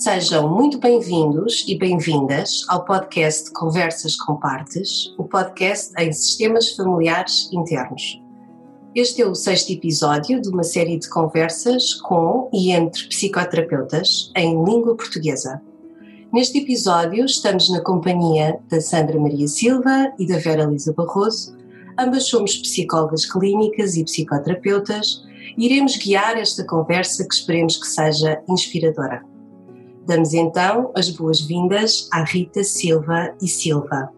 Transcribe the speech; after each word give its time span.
Sejam 0.00 0.48
muito 0.48 0.78
bem-vindos 0.78 1.62
e 1.68 1.76
bem-vindas 1.76 2.64
ao 2.70 2.86
podcast 2.86 3.50
Conversas 3.52 4.16
com 4.16 4.34
Partes, 4.34 5.14
o 5.18 5.24
podcast 5.24 5.92
em 5.98 6.10
sistemas 6.10 6.70
familiares 6.70 7.52
internos. 7.52 8.18
Este 8.94 9.20
é 9.20 9.26
o 9.26 9.34
sexto 9.34 9.70
episódio 9.70 10.40
de 10.40 10.48
uma 10.48 10.62
série 10.62 10.98
de 10.98 11.06
conversas 11.06 11.92
com 11.92 12.48
e 12.50 12.72
entre 12.72 13.08
psicoterapeutas 13.08 14.32
em 14.34 14.64
língua 14.64 14.96
portuguesa. 14.96 15.60
Neste 16.32 16.60
episódio 16.60 17.26
estamos 17.26 17.68
na 17.68 17.82
companhia 17.82 18.58
da 18.70 18.80
Sandra 18.80 19.20
Maria 19.20 19.48
Silva 19.48 20.14
e 20.18 20.26
da 20.26 20.38
Vera 20.38 20.64
Lisa 20.64 20.94
Barroso. 20.94 21.54
Ambas 21.98 22.26
somos 22.26 22.56
psicólogas 22.56 23.26
clínicas 23.26 23.96
e 23.96 24.04
psicoterapeutas 24.04 25.22
e 25.58 25.66
iremos 25.66 25.98
guiar 25.98 26.38
esta 26.38 26.64
conversa 26.64 27.28
que 27.28 27.34
esperemos 27.34 27.76
que 27.76 27.86
seja 27.86 28.42
inspiradora. 28.48 29.28
Damos 30.10 30.34
então 30.34 30.90
as 30.96 31.08
boas-vindas 31.08 32.08
à 32.12 32.24
Rita 32.24 32.64
Silva 32.64 33.32
e 33.40 33.46
Silva. 33.46 34.10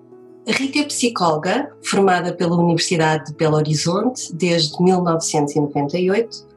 A 0.48 0.50
Rita 0.50 0.78
é 0.78 0.84
psicóloga, 0.84 1.70
formada 1.82 2.32
pela 2.32 2.56
Universidade 2.56 3.26
de 3.26 3.36
Belo 3.36 3.56
Horizonte 3.56 4.34
desde 4.34 4.82
1998, 4.82 6.48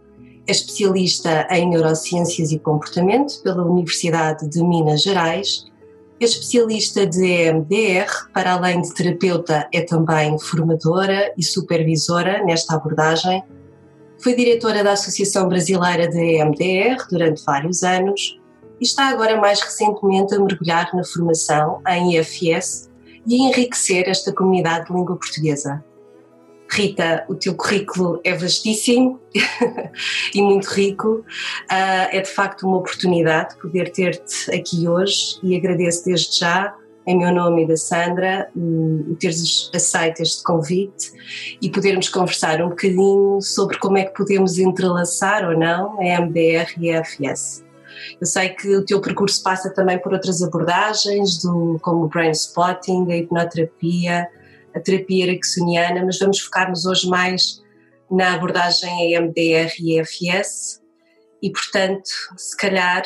é 0.47 0.51
especialista 0.53 1.45
em 1.51 1.67
neurociências 1.69 2.53
e 2.53 2.59
comportamento 2.59 3.43
pela 3.43 3.65
Universidade 3.65 4.47
de 4.47 4.63
Minas 4.63 5.01
Gerais, 5.01 5.65
é 6.17 6.23
especialista 6.23 7.05
de 7.05 7.25
EMDR, 7.25 8.29
para 8.33 8.53
além 8.53 8.81
de 8.81 8.93
terapeuta, 8.93 9.67
é 9.73 9.81
também 9.81 10.39
formadora 10.39 11.33
e 11.37 11.43
supervisora 11.43 12.41
nesta 12.45 12.75
abordagem. 12.75 13.43
Foi 14.17 14.33
diretora 14.33 14.81
da 14.81 14.93
Associação 14.93 15.49
Brasileira 15.49 16.07
de 16.07 16.37
EMDR 16.37 17.05
durante 17.11 17.43
vários 17.43 17.83
anos 17.83 18.39
está 18.81 19.07
agora 19.07 19.39
mais 19.39 19.61
recentemente 19.61 20.33
a 20.35 20.39
mergulhar 20.39 20.89
na 20.93 21.03
formação 21.03 21.81
em 21.87 22.17
IFS 22.17 22.89
e 23.25 23.35
a 23.35 23.49
enriquecer 23.49 24.07
esta 24.07 24.31
comunidade 24.31 24.87
de 24.87 24.93
língua 24.93 25.15
portuguesa. 25.15 25.83
Rita, 26.69 27.23
o 27.29 27.35
teu 27.35 27.53
currículo 27.53 28.19
é 28.23 28.33
vastíssimo 28.35 29.19
e 30.33 30.41
muito 30.41 30.65
rico. 30.65 31.23
Uh, 31.71 32.09
é 32.11 32.21
de 32.21 32.29
facto 32.29 32.67
uma 32.67 32.77
oportunidade 32.77 33.55
poder 33.57 33.91
ter-te 33.91 34.51
aqui 34.53 34.87
hoje 34.87 35.37
e 35.43 35.55
agradeço 35.55 36.05
desde 36.05 36.39
já, 36.39 36.75
em 37.07 37.17
meu 37.17 37.31
nome 37.31 37.63
e 37.63 37.67
da 37.67 37.77
Sandra, 37.77 38.49
o 38.55 39.15
teres 39.19 39.69
aceito 39.73 40.21
este 40.21 40.43
convite 40.43 41.11
e 41.61 41.69
podermos 41.69 42.09
conversar 42.09 42.61
um 42.61 42.69
bocadinho 42.69 43.39
sobre 43.41 43.77
como 43.77 43.97
é 43.97 44.05
que 44.05 44.15
podemos 44.15 44.57
entrelaçar 44.57 45.47
ou 45.47 45.57
não 45.57 45.99
a 45.99 46.21
MDR 46.21 46.73
e 46.79 46.91
a 46.91 47.01
AFS. 47.01 47.64
Eu 48.19 48.27
sei 48.27 48.49
que 48.49 48.75
o 48.75 48.85
teu 48.85 49.01
percurso 49.01 49.41
passa 49.43 49.73
também 49.73 49.99
por 49.99 50.13
outras 50.13 50.41
abordagens, 50.41 51.41
do, 51.41 51.79
como 51.81 52.05
o 52.05 52.07
brain 52.07 52.31
spotting, 52.31 53.11
a 53.11 53.17
hipnoterapia, 53.17 54.27
a 54.75 54.79
terapia 54.79 55.25
ericksoniana, 55.25 56.03
mas 56.05 56.19
vamos 56.19 56.39
focar-nos 56.39 56.85
hoje 56.85 57.07
mais 57.07 57.63
na 58.11 58.33
abordagem 58.33 59.13
EMDR 59.13 59.71
e 59.79 59.99
EFS 59.99 60.81
e, 61.41 61.51
portanto, 61.51 62.09
se 62.37 62.55
calhar 62.57 63.03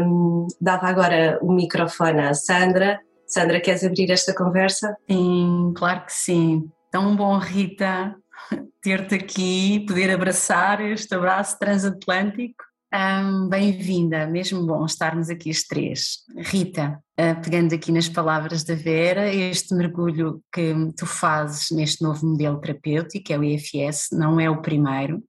um, 0.00 0.46
dava 0.60 0.86
agora 0.86 1.38
o 1.42 1.52
microfone 1.52 2.20
à 2.20 2.34
Sandra. 2.34 3.00
Sandra, 3.26 3.60
queres 3.60 3.84
abrir 3.84 4.10
esta 4.10 4.34
conversa? 4.34 4.96
Sim, 5.10 5.72
claro 5.76 6.04
que 6.04 6.12
sim. 6.12 6.70
Tão 6.90 7.14
bom, 7.16 7.38
Rita, 7.38 8.14
ter-te 8.82 9.14
aqui, 9.16 9.84
poder 9.86 10.10
abraçar 10.10 10.80
este 10.80 11.14
abraço 11.14 11.58
transatlântico 11.58 12.65
um, 12.94 13.48
Bem-vinda, 13.48 14.26
mesmo 14.26 14.64
bom 14.64 14.84
estarmos 14.84 15.28
aqui 15.28 15.50
as 15.50 15.62
três. 15.62 16.18
Rita, 16.36 17.02
uh, 17.20 17.42
pegando 17.42 17.74
aqui 17.74 17.90
nas 17.90 18.08
palavras 18.08 18.64
da 18.64 18.74
Vera, 18.74 19.32
este 19.32 19.74
mergulho 19.74 20.42
que 20.52 20.74
tu 20.96 21.06
fazes 21.06 21.70
neste 21.70 22.02
novo 22.02 22.26
modelo 22.26 22.60
terapêutico, 22.60 23.32
é 23.32 23.38
o 23.38 23.44
IFS, 23.44 24.10
não 24.12 24.38
é 24.38 24.48
o 24.48 24.62
primeiro, 24.62 25.22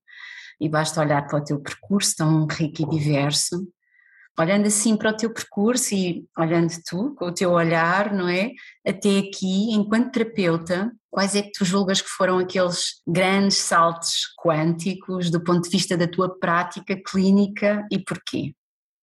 e 0.60 0.70
basta 0.70 1.02
olhar 1.02 1.26
para 1.28 1.40
o 1.40 1.44
teu 1.44 1.60
percurso 1.60 2.16
tão 2.18 2.46
rico 2.46 2.84
e 2.84 2.90
diverso, 2.90 3.68
olhando 4.40 4.68
assim 4.68 4.96
para 4.96 5.10
o 5.10 5.18
teu 5.18 5.34
percurso 5.34 5.96
e 5.96 6.26
olhando 6.38 6.72
tu, 6.88 7.16
com 7.16 7.26
o 7.26 7.34
teu 7.34 7.52
olhar, 7.52 8.14
não 8.14 8.30
é? 8.30 8.52
Até 8.86 9.18
aqui, 9.18 9.72
enquanto 9.72 10.12
terapeuta, 10.12 10.92
quais 11.18 11.36
é 11.36 11.42
que 11.42 11.52
tu 11.52 11.66
julgas 11.66 12.00
que 12.00 12.10
foram 12.10 12.38
aqueles 12.38 13.02
grandes 13.08 13.58
saltos 13.58 14.36
quânticos 14.40 15.32
do 15.32 15.44
ponto 15.44 15.64
de 15.64 15.70
vista 15.72 15.98
da 15.98 16.08
tua 16.08 16.38
prática 16.38 16.96
clínica 16.96 17.88
e 17.92 17.98
porquê? 17.98 18.54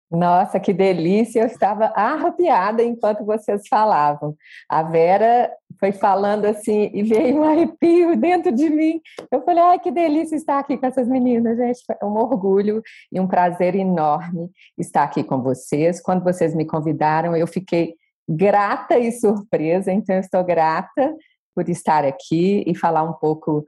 Nossa, 0.08 0.60
que 0.60 0.72
delícia! 0.72 1.40
Eu 1.40 1.48
estava 1.48 1.86
arrepiada 1.86 2.84
enquanto 2.84 3.24
vocês 3.24 3.62
falavam. 3.68 4.36
A 4.68 4.80
Vera 4.80 5.50
foi 5.80 5.90
falando 5.90 6.44
assim 6.44 6.88
e 6.94 7.02
veio 7.02 7.40
um 7.40 7.42
arrepio 7.42 8.16
dentro 8.16 8.52
de 8.52 8.70
mim. 8.70 9.00
Eu 9.28 9.42
falei, 9.42 9.64
ai, 9.64 9.80
que 9.80 9.90
delícia 9.90 10.36
estar 10.36 10.60
aqui 10.60 10.78
com 10.78 10.86
essas 10.86 11.08
meninas, 11.08 11.56
gente. 11.56 11.82
É 12.00 12.04
um 12.04 12.16
orgulho 12.16 12.80
e 13.10 13.18
um 13.18 13.26
prazer 13.26 13.74
enorme 13.74 14.48
estar 14.78 15.02
aqui 15.02 15.24
com 15.24 15.42
vocês. 15.42 16.00
Quando 16.00 16.22
vocês 16.22 16.54
me 16.54 16.64
convidaram, 16.64 17.34
eu 17.34 17.48
fiquei 17.48 17.96
grata 18.28 18.96
e 18.96 19.10
surpresa, 19.10 19.90
então 19.90 20.14
eu 20.14 20.20
estou 20.20 20.44
grata 20.44 21.12
por 21.58 21.68
estar 21.68 22.04
aqui 22.04 22.62
e 22.68 22.72
falar 22.72 23.02
um 23.02 23.12
pouco 23.12 23.66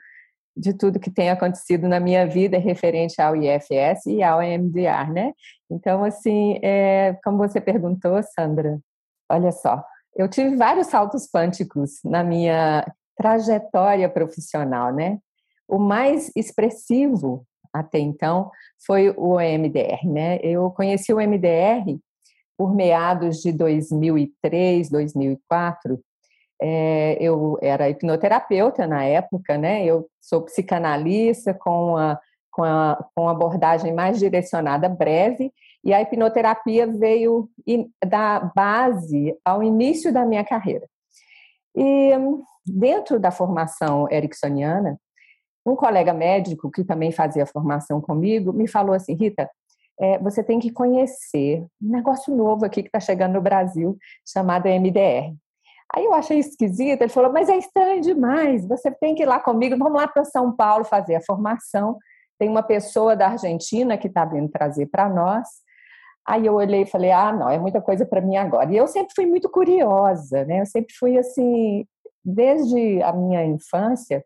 de 0.56 0.72
tudo 0.72 1.00
que 1.00 1.10
tem 1.10 1.28
acontecido 1.28 1.88
na 1.88 1.98
minha 1.98 2.24
vida 2.24 2.56
referente 2.56 3.20
ao 3.20 3.34
IFS 3.34 4.06
e 4.06 4.22
ao 4.22 4.40
EMDR, 4.40 5.12
né? 5.12 5.32
Então, 5.68 6.04
assim, 6.04 6.60
é, 6.62 7.18
como 7.24 7.38
você 7.38 7.60
perguntou, 7.60 8.22
Sandra, 8.22 8.78
olha 9.28 9.50
só, 9.50 9.84
eu 10.14 10.28
tive 10.28 10.54
vários 10.54 10.86
saltos 10.86 11.26
quânticos 11.28 11.98
na 12.04 12.22
minha 12.22 12.86
trajetória 13.16 14.08
profissional, 14.08 14.94
né? 14.94 15.18
O 15.66 15.76
mais 15.76 16.30
expressivo 16.36 17.44
até 17.72 17.98
então 17.98 18.52
foi 18.86 19.12
o 19.16 19.40
EMDR, 19.40 20.06
né? 20.06 20.38
Eu 20.44 20.70
conheci 20.70 21.12
o 21.12 21.20
EMDR 21.20 21.98
por 22.56 22.72
meados 22.72 23.38
de 23.38 23.50
2003, 23.50 24.88
2004, 24.90 26.00
é, 26.60 27.16
eu 27.20 27.58
era 27.62 27.88
hipnoterapeuta 27.88 28.86
na 28.86 29.04
época, 29.04 29.56
né? 29.56 29.84
Eu 29.84 30.08
sou 30.20 30.42
psicanalista 30.42 31.54
com 31.54 31.96
a, 31.96 32.20
com 32.50 32.62
a 32.62 33.04
com 33.14 33.28
abordagem 33.28 33.94
mais 33.94 34.18
direcionada 34.18 34.88
breve 34.88 35.52
e 35.82 35.94
a 35.94 36.02
hipnoterapia 36.02 36.86
veio 36.86 37.48
da 38.06 38.40
base 38.54 39.34
ao 39.44 39.62
início 39.62 40.12
da 40.12 40.26
minha 40.26 40.44
carreira. 40.44 40.86
E 41.74 42.10
dentro 42.66 43.18
da 43.18 43.30
formação 43.30 44.06
ericksoniana, 44.10 45.00
um 45.64 45.74
colega 45.74 46.12
médico 46.12 46.70
que 46.70 46.84
também 46.84 47.12
fazia 47.12 47.46
formação 47.46 48.00
comigo 48.00 48.52
me 48.52 48.66
falou 48.68 48.94
assim, 48.94 49.14
Rita, 49.14 49.48
é, 49.98 50.18
você 50.18 50.42
tem 50.42 50.58
que 50.58 50.70
conhecer 50.70 51.64
um 51.82 51.90
negócio 51.90 52.34
novo 52.34 52.64
aqui 52.64 52.82
que 52.82 52.88
está 52.88 53.00
chegando 53.00 53.34
no 53.34 53.40
Brasil 53.40 53.96
chamado 54.26 54.66
MDR. 54.66 55.34
Aí 55.94 56.04
eu 56.04 56.14
achei 56.14 56.38
esquisito, 56.38 57.02
ele 57.02 57.10
falou, 57.10 57.32
mas 57.32 57.48
é 57.48 57.56
estranho 57.56 58.00
demais, 58.00 58.66
você 58.66 58.90
tem 58.90 59.14
que 59.14 59.24
ir 59.24 59.26
lá 59.26 59.40
comigo, 59.40 59.76
vamos 59.76 60.00
lá 60.00 60.06
para 60.06 60.24
São 60.24 60.54
Paulo 60.54 60.84
fazer 60.84 61.16
a 61.16 61.20
formação. 61.20 61.98
Tem 62.38 62.48
uma 62.48 62.62
pessoa 62.62 63.16
da 63.16 63.28
Argentina 63.28 63.98
que 63.98 64.06
está 64.06 64.24
vindo 64.24 64.48
trazer 64.48 64.86
para 64.86 65.08
nós. 65.08 65.46
Aí 66.26 66.46
eu 66.46 66.54
olhei 66.54 66.82
e 66.82 66.86
falei, 66.86 67.10
ah, 67.10 67.32
não, 67.32 67.50
é 67.50 67.58
muita 67.58 67.80
coisa 67.80 68.06
para 68.06 68.20
mim 68.20 68.36
agora. 68.36 68.72
E 68.72 68.76
eu 68.76 68.86
sempre 68.86 69.12
fui 69.14 69.26
muito 69.26 69.48
curiosa, 69.48 70.44
né? 70.44 70.60
Eu 70.60 70.66
sempre 70.66 70.94
fui 70.94 71.18
assim, 71.18 71.84
desde 72.24 73.02
a 73.02 73.12
minha 73.12 73.44
infância, 73.44 74.24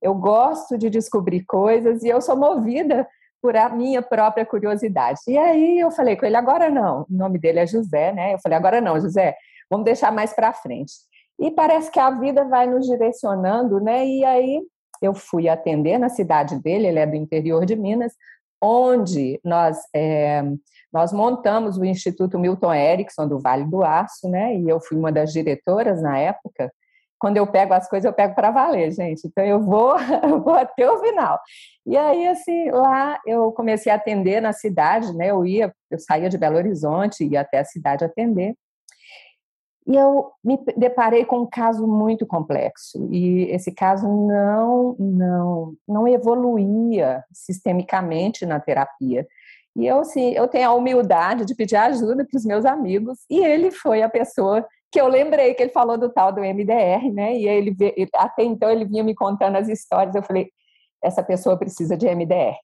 eu 0.00 0.14
gosto 0.14 0.78
de 0.78 0.88
descobrir 0.88 1.44
coisas 1.44 2.02
e 2.02 2.08
eu 2.08 2.20
sou 2.20 2.36
movida 2.36 3.06
por 3.40 3.56
a 3.56 3.68
minha 3.68 4.00
própria 4.00 4.46
curiosidade. 4.46 5.20
E 5.28 5.36
aí 5.36 5.78
eu 5.78 5.90
falei 5.90 6.16
com 6.16 6.24
ele, 6.24 6.36
agora 6.36 6.70
não. 6.70 7.02
O 7.02 7.06
nome 7.10 7.38
dele 7.38 7.58
é 7.58 7.66
José, 7.66 8.12
né? 8.12 8.34
Eu 8.34 8.38
falei, 8.38 8.56
agora 8.56 8.80
não, 8.80 8.98
José, 8.98 9.36
vamos 9.70 9.84
deixar 9.84 10.12
mais 10.12 10.32
para 10.32 10.52
frente. 10.52 10.92
E 11.38 11.50
parece 11.50 11.90
que 11.90 11.98
a 11.98 12.10
vida 12.10 12.44
vai 12.44 12.66
nos 12.66 12.86
direcionando, 12.86 13.80
né? 13.80 14.06
E 14.06 14.24
aí 14.24 14.62
eu 15.00 15.14
fui 15.14 15.48
atender 15.48 15.98
na 15.98 16.08
cidade 16.08 16.60
dele, 16.62 16.86
ele 16.86 16.98
é 16.98 17.06
do 17.06 17.16
interior 17.16 17.66
de 17.66 17.74
Minas, 17.74 18.12
onde 18.62 19.40
nós 19.44 19.78
é, 19.94 20.42
nós 20.92 21.12
montamos 21.12 21.78
o 21.78 21.84
Instituto 21.84 22.38
Milton 22.38 22.74
Erickson 22.74 23.26
do 23.26 23.38
Vale 23.38 23.64
do 23.64 23.82
Aço, 23.82 24.28
né? 24.28 24.56
E 24.56 24.68
eu 24.68 24.78
fui 24.78 24.96
uma 24.96 25.10
das 25.10 25.32
diretoras 25.32 26.02
na 26.02 26.18
época. 26.18 26.70
Quando 27.18 27.36
eu 27.36 27.46
pego 27.46 27.72
as 27.72 27.88
coisas, 27.88 28.04
eu 28.04 28.12
pego 28.12 28.34
para 28.34 28.50
valer, 28.50 28.90
gente. 28.92 29.26
Então 29.26 29.44
eu 29.44 29.60
vou, 29.60 29.96
eu 30.22 30.42
vou 30.42 30.54
até 30.54 30.90
o 30.90 30.98
final. 30.98 31.40
E 31.86 31.96
aí, 31.96 32.28
assim, 32.28 32.70
lá 32.70 33.18
eu 33.26 33.50
comecei 33.52 33.90
a 33.90 33.94
atender 33.94 34.42
na 34.42 34.52
cidade, 34.52 35.16
né? 35.16 35.28
Eu 35.28 35.46
ia, 35.46 35.74
eu 35.90 35.98
saía 35.98 36.28
de 36.28 36.36
Belo 36.36 36.56
Horizonte, 36.56 37.24
ia 37.24 37.40
até 37.40 37.60
a 37.60 37.64
cidade 37.64 38.04
atender. 38.04 38.54
E 39.86 39.96
eu 39.96 40.30
me 40.44 40.58
deparei 40.76 41.24
com 41.24 41.40
um 41.40 41.46
caso 41.46 41.86
muito 41.86 42.24
complexo 42.24 43.08
e 43.10 43.50
esse 43.50 43.72
caso 43.72 44.06
não 44.06 44.94
não 44.96 45.74
não 45.88 46.06
evoluía 46.06 47.24
sistemicamente 47.32 48.46
na 48.46 48.60
terapia. 48.60 49.26
E 49.74 49.86
eu, 49.86 50.00
assim, 50.00 50.32
eu 50.32 50.46
tenho 50.46 50.68
a 50.68 50.74
humildade 50.74 51.44
de 51.44 51.54
pedir 51.54 51.76
ajuda 51.76 52.24
para 52.24 52.36
os 52.36 52.44
meus 52.44 52.64
amigos, 52.64 53.20
e 53.30 53.42
ele 53.42 53.70
foi 53.70 54.02
a 54.02 54.08
pessoa 54.08 54.66
que 54.90 55.00
eu 55.00 55.08
lembrei 55.08 55.54
que 55.54 55.62
ele 55.62 55.72
falou 55.72 55.96
do 55.96 56.10
tal 56.10 56.30
do 56.30 56.42
MDR, 56.42 57.10
né? 57.10 57.34
E 57.34 57.48
ele, 57.48 57.74
até 58.14 58.44
então 58.44 58.70
ele 58.70 58.84
vinha 58.84 59.02
me 59.02 59.14
contando 59.14 59.56
as 59.56 59.68
histórias, 59.68 60.14
eu 60.14 60.22
falei, 60.22 60.50
essa 61.02 61.22
pessoa 61.22 61.56
precisa 61.56 61.96
de 61.96 62.06
MDR. 62.06 62.58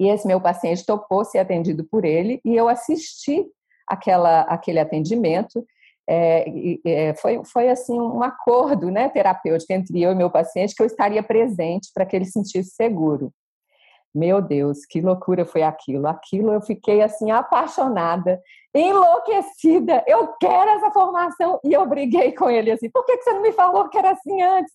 E 0.00 0.08
esse 0.08 0.26
meu 0.26 0.40
paciente 0.40 0.86
topou 0.86 1.24
ser 1.24 1.38
atendido 1.38 1.84
por 1.84 2.04
ele, 2.06 2.40
e 2.42 2.56
eu 2.56 2.68
assisti 2.68 3.44
aquela, 3.86 4.42
aquele 4.42 4.78
atendimento, 4.78 5.66
é, 6.08 6.78
é, 6.86 7.14
foi, 7.16 7.44
foi 7.44 7.68
assim 7.68 8.00
um 8.00 8.22
acordo 8.22 8.90
né, 8.90 9.10
terapêutico 9.10 9.72
entre 9.74 10.02
eu 10.02 10.12
e 10.12 10.14
meu 10.14 10.30
paciente 10.30 10.74
que 10.74 10.82
eu 10.82 10.86
estaria 10.86 11.22
presente 11.22 11.90
para 11.92 12.06
que 12.06 12.16
ele 12.16 12.24
sentisse 12.24 12.70
seguro. 12.70 13.30
Meu 14.14 14.40
Deus, 14.40 14.86
que 14.86 15.02
loucura 15.02 15.44
foi 15.44 15.62
aquilo. 15.62 16.08
Aquilo 16.08 16.50
eu 16.50 16.62
fiquei 16.62 17.02
assim 17.02 17.30
apaixonada, 17.30 18.40
enlouquecida. 18.74 20.02
Eu 20.06 20.28
quero 20.40 20.70
essa 20.70 20.90
formação 20.90 21.60
e 21.62 21.74
eu 21.74 21.86
briguei 21.86 22.32
com 22.32 22.48
ele 22.48 22.70
assim. 22.70 22.88
Por 22.90 23.04
que 23.04 23.18
você 23.18 23.32
não 23.34 23.42
me 23.42 23.52
falou 23.52 23.88
que 23.90 23.98
era 23.98 24.12
assim 24.12 24.42
antes? 24.42 24.72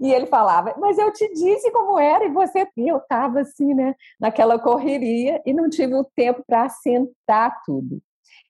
E 0.00 0.12
ele 0.12 0.26
falava, 0.26 0.72
mas 0.78 0.98
eu 0.98 1.12
te 1.12 1.28
disse 1.34 1.70
como 1.72 1.98
era 1.98 2.24
e 2.24 2.30
você. 2.30 2.64
E 2.76 2.88
eu 2.88 2.98
estava 2.98 3.40
assim, 3.40 3.74
né, 3.74 3.92
naquela 4.20 4.56
correria 4.56 5.42
e 5.44 5.52
não 5.52 5.68
tive 5.68 5.94
o 5.96 6.04
tempo 6.04 6.44
para 6.46 6.62
assentar 6.66 7.60
tudo. 7.66 8.00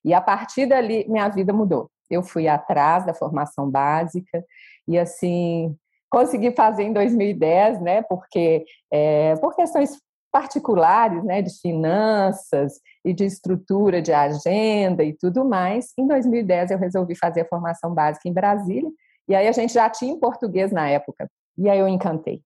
E 0.05 0.13
a 0.13 0.21
partir 0.21 0.67
dali 0.67 1.07
minha 1.09 1.29
vida 1.31 1.53
mudou 1.53 1.91
eu 2.11 2.23
fui 2.23 2.49
atrás 2.49 3.05
da 3.05 3.15
formação 3.15 3.71
básica 3.71 4.45
e 4.87 4.99
assim 4.99 5.77
consegui 6.09 6.53
fazer 6.53 6.85
em 6.85 6.93
2010, 6.93 7.81
né? 7.81 8.03
Porque 8.03 8.65
é, 8.91 9.35
por 9.37 9.55
questões 9.55 9.99
particulares, 10.31 11.25
né, 11.25 11.41
de 11.41 11.51
finanças 11.61 12.75
e 13.05 13.15
de 13.15 13.25
estrutura 13.25 14.03
de 14.03 14.13
agenda 14.13 15.03
e 15.03 15.15
tudo 15.15 15.45
mais. 15.45 15.93
Em 15.99 16.07
2010 16.07 16.73
eu 16.73 16.79
resolvi 16.79 17.17
fazer 17.17 17.43
a 17.43 17.49
formação 17.49 17.95
básica 17.95 18.29
em 18.29 18.33
Brasília 18.33 18.91
e 19.29 19.35
aí 19.35 19.49
a 19.49 19.53
gente 19.53 19.73
já 19.73 19.89
tinha 19.89 20.13
em 20.13 20.21
português 20.21 20.71
na 20.71 20.89
época. 20.89 21.29
E 21.57 21.71
aí 21.71 21.79
eu 21.79 21.89
encantei 21.89 22.43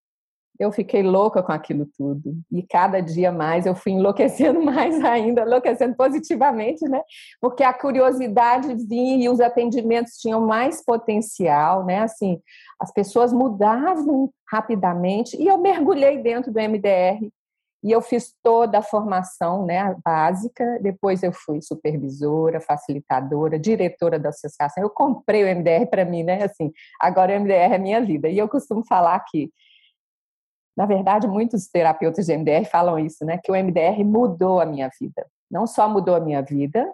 eu 0.60 0.70
fiquei 0.70 1.02
louca 1.02 1.42
com 1.42 1.52
aquilo 1.52 1.86
tudo. 1.96 2.34
E 2.52 2.62
cada 2.62 3.00
dia 3.00 3.32
mais 3.32 3.64
eu 3.64 3.74
fui 3.74 3.92
enlouquecendo 3.92 4.60
mais 4.62 5.02
ainda, 5.02 5.40
enlouquecendo 5.40 5.96
positivamente, 5.96 6.86
né? 6.86 7.00
Porque 7.40 7.64
a 7.64 7.72
curiosidade 7.72 8.74
vinha 8.86 9.24
e 9.24 9.28
os 9.30 9.40
atendimentos 9.40 10.18
tinham 10.18 10.42
mais 10.42 10.84
potencial, 10.84 11.86
né? 11.86 12.00
Assim, 12.00 12.38
as 12.78 12.92
pessoas 12.92 13.32
mudavam 13.32 14.30
rapidamente 14.52 15.34
e 15.40 15.46
eu 15.46 15.56
mergulhei 15.56 16.18
dentro 16.18 16.52
do 16.52 16.60
MDR 16.60 17.26
e 17.82 17.90
eu 17.90 18.02
fiz 18.02 18.34
toda 18.42 18.80
a 18.80 18.82
formação, 18.82 19.64
né, 19.64 19.96
básica. 20.04 20.78
Depois 20.82 21.22
eu 21.22 21.32
fui 21.32 21.62
supervisora, 21.62 22.60
facilitadora, 22.60 23.58
diretora 23.58 24.18
da 24.18 24.28
associação. 24.28 24.82
Eu 24.82 24.90
comprei 24.90 25.42
o 25.42 25.56
MDR 25.56 25.86
para 25.86 26.04
mim, 26.04 26.22
né? 26.22 26.44
Assim, 26.44 26.70
agora 27.00 27.32
o 27.32 27.40
MDR 27.40 27.72
é 27.72 27.78
minha 27.78 28.04
vida. 28.04 28.28
E 28.28 28.36
eu 28.36 28.46
costumo 28.46 28.84
falar 28.86 29.18
que 29.20 29.50
na 30.76 30.86
verdade, 30.86 31.26
muitos 31.26 31.68
terapeutas 31.68 32.26
de 32.26 32.36
MDR 32.36 32.64
falam 32.64 32.98
isso, 32.98 33.24
né? 33.24 33.38
Que 33.42 33.50
o 33.50 33.54
MDR 33.54 34.04
mudou 34.04 34.60
a 34.60 34.66
minha 34.66 34.90
vida. 35.00 35.26
Não 35.50 35.66
só 35.66 35.88
mudou 35.88 36.14
a 36.14 36.20
minha 36.20 36.42
vida, 36.42 36.90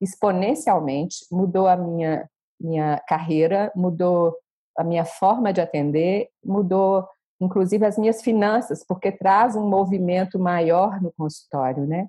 exponencialmente, 0.00 1.26
mudou 1.30 1.66
a 1.66 1.76
minha, 1.76 2.28
minha 2.60 3.00
carreira, 3.08 3.72
mudou 3.74 4.36
a 4.76 4.84
minha 4.84 5.04
forma 5.04 5.52
de 5.52 5.60
atender, 5.60 6.28
mudou 6.44 7.06
inclusive 7.40 7.86
as 7.86 7.96
minhas 7.96 8.22
finanças, 8.22 8.84
porque 8.86 9.10
traz 9.10 9.56
um 9.56 9.66
movimento 9.66 10.38
maior 10.38 11.00
no 11.00 11.10
consultório, 11.12 11.86
né? 11.86 12.06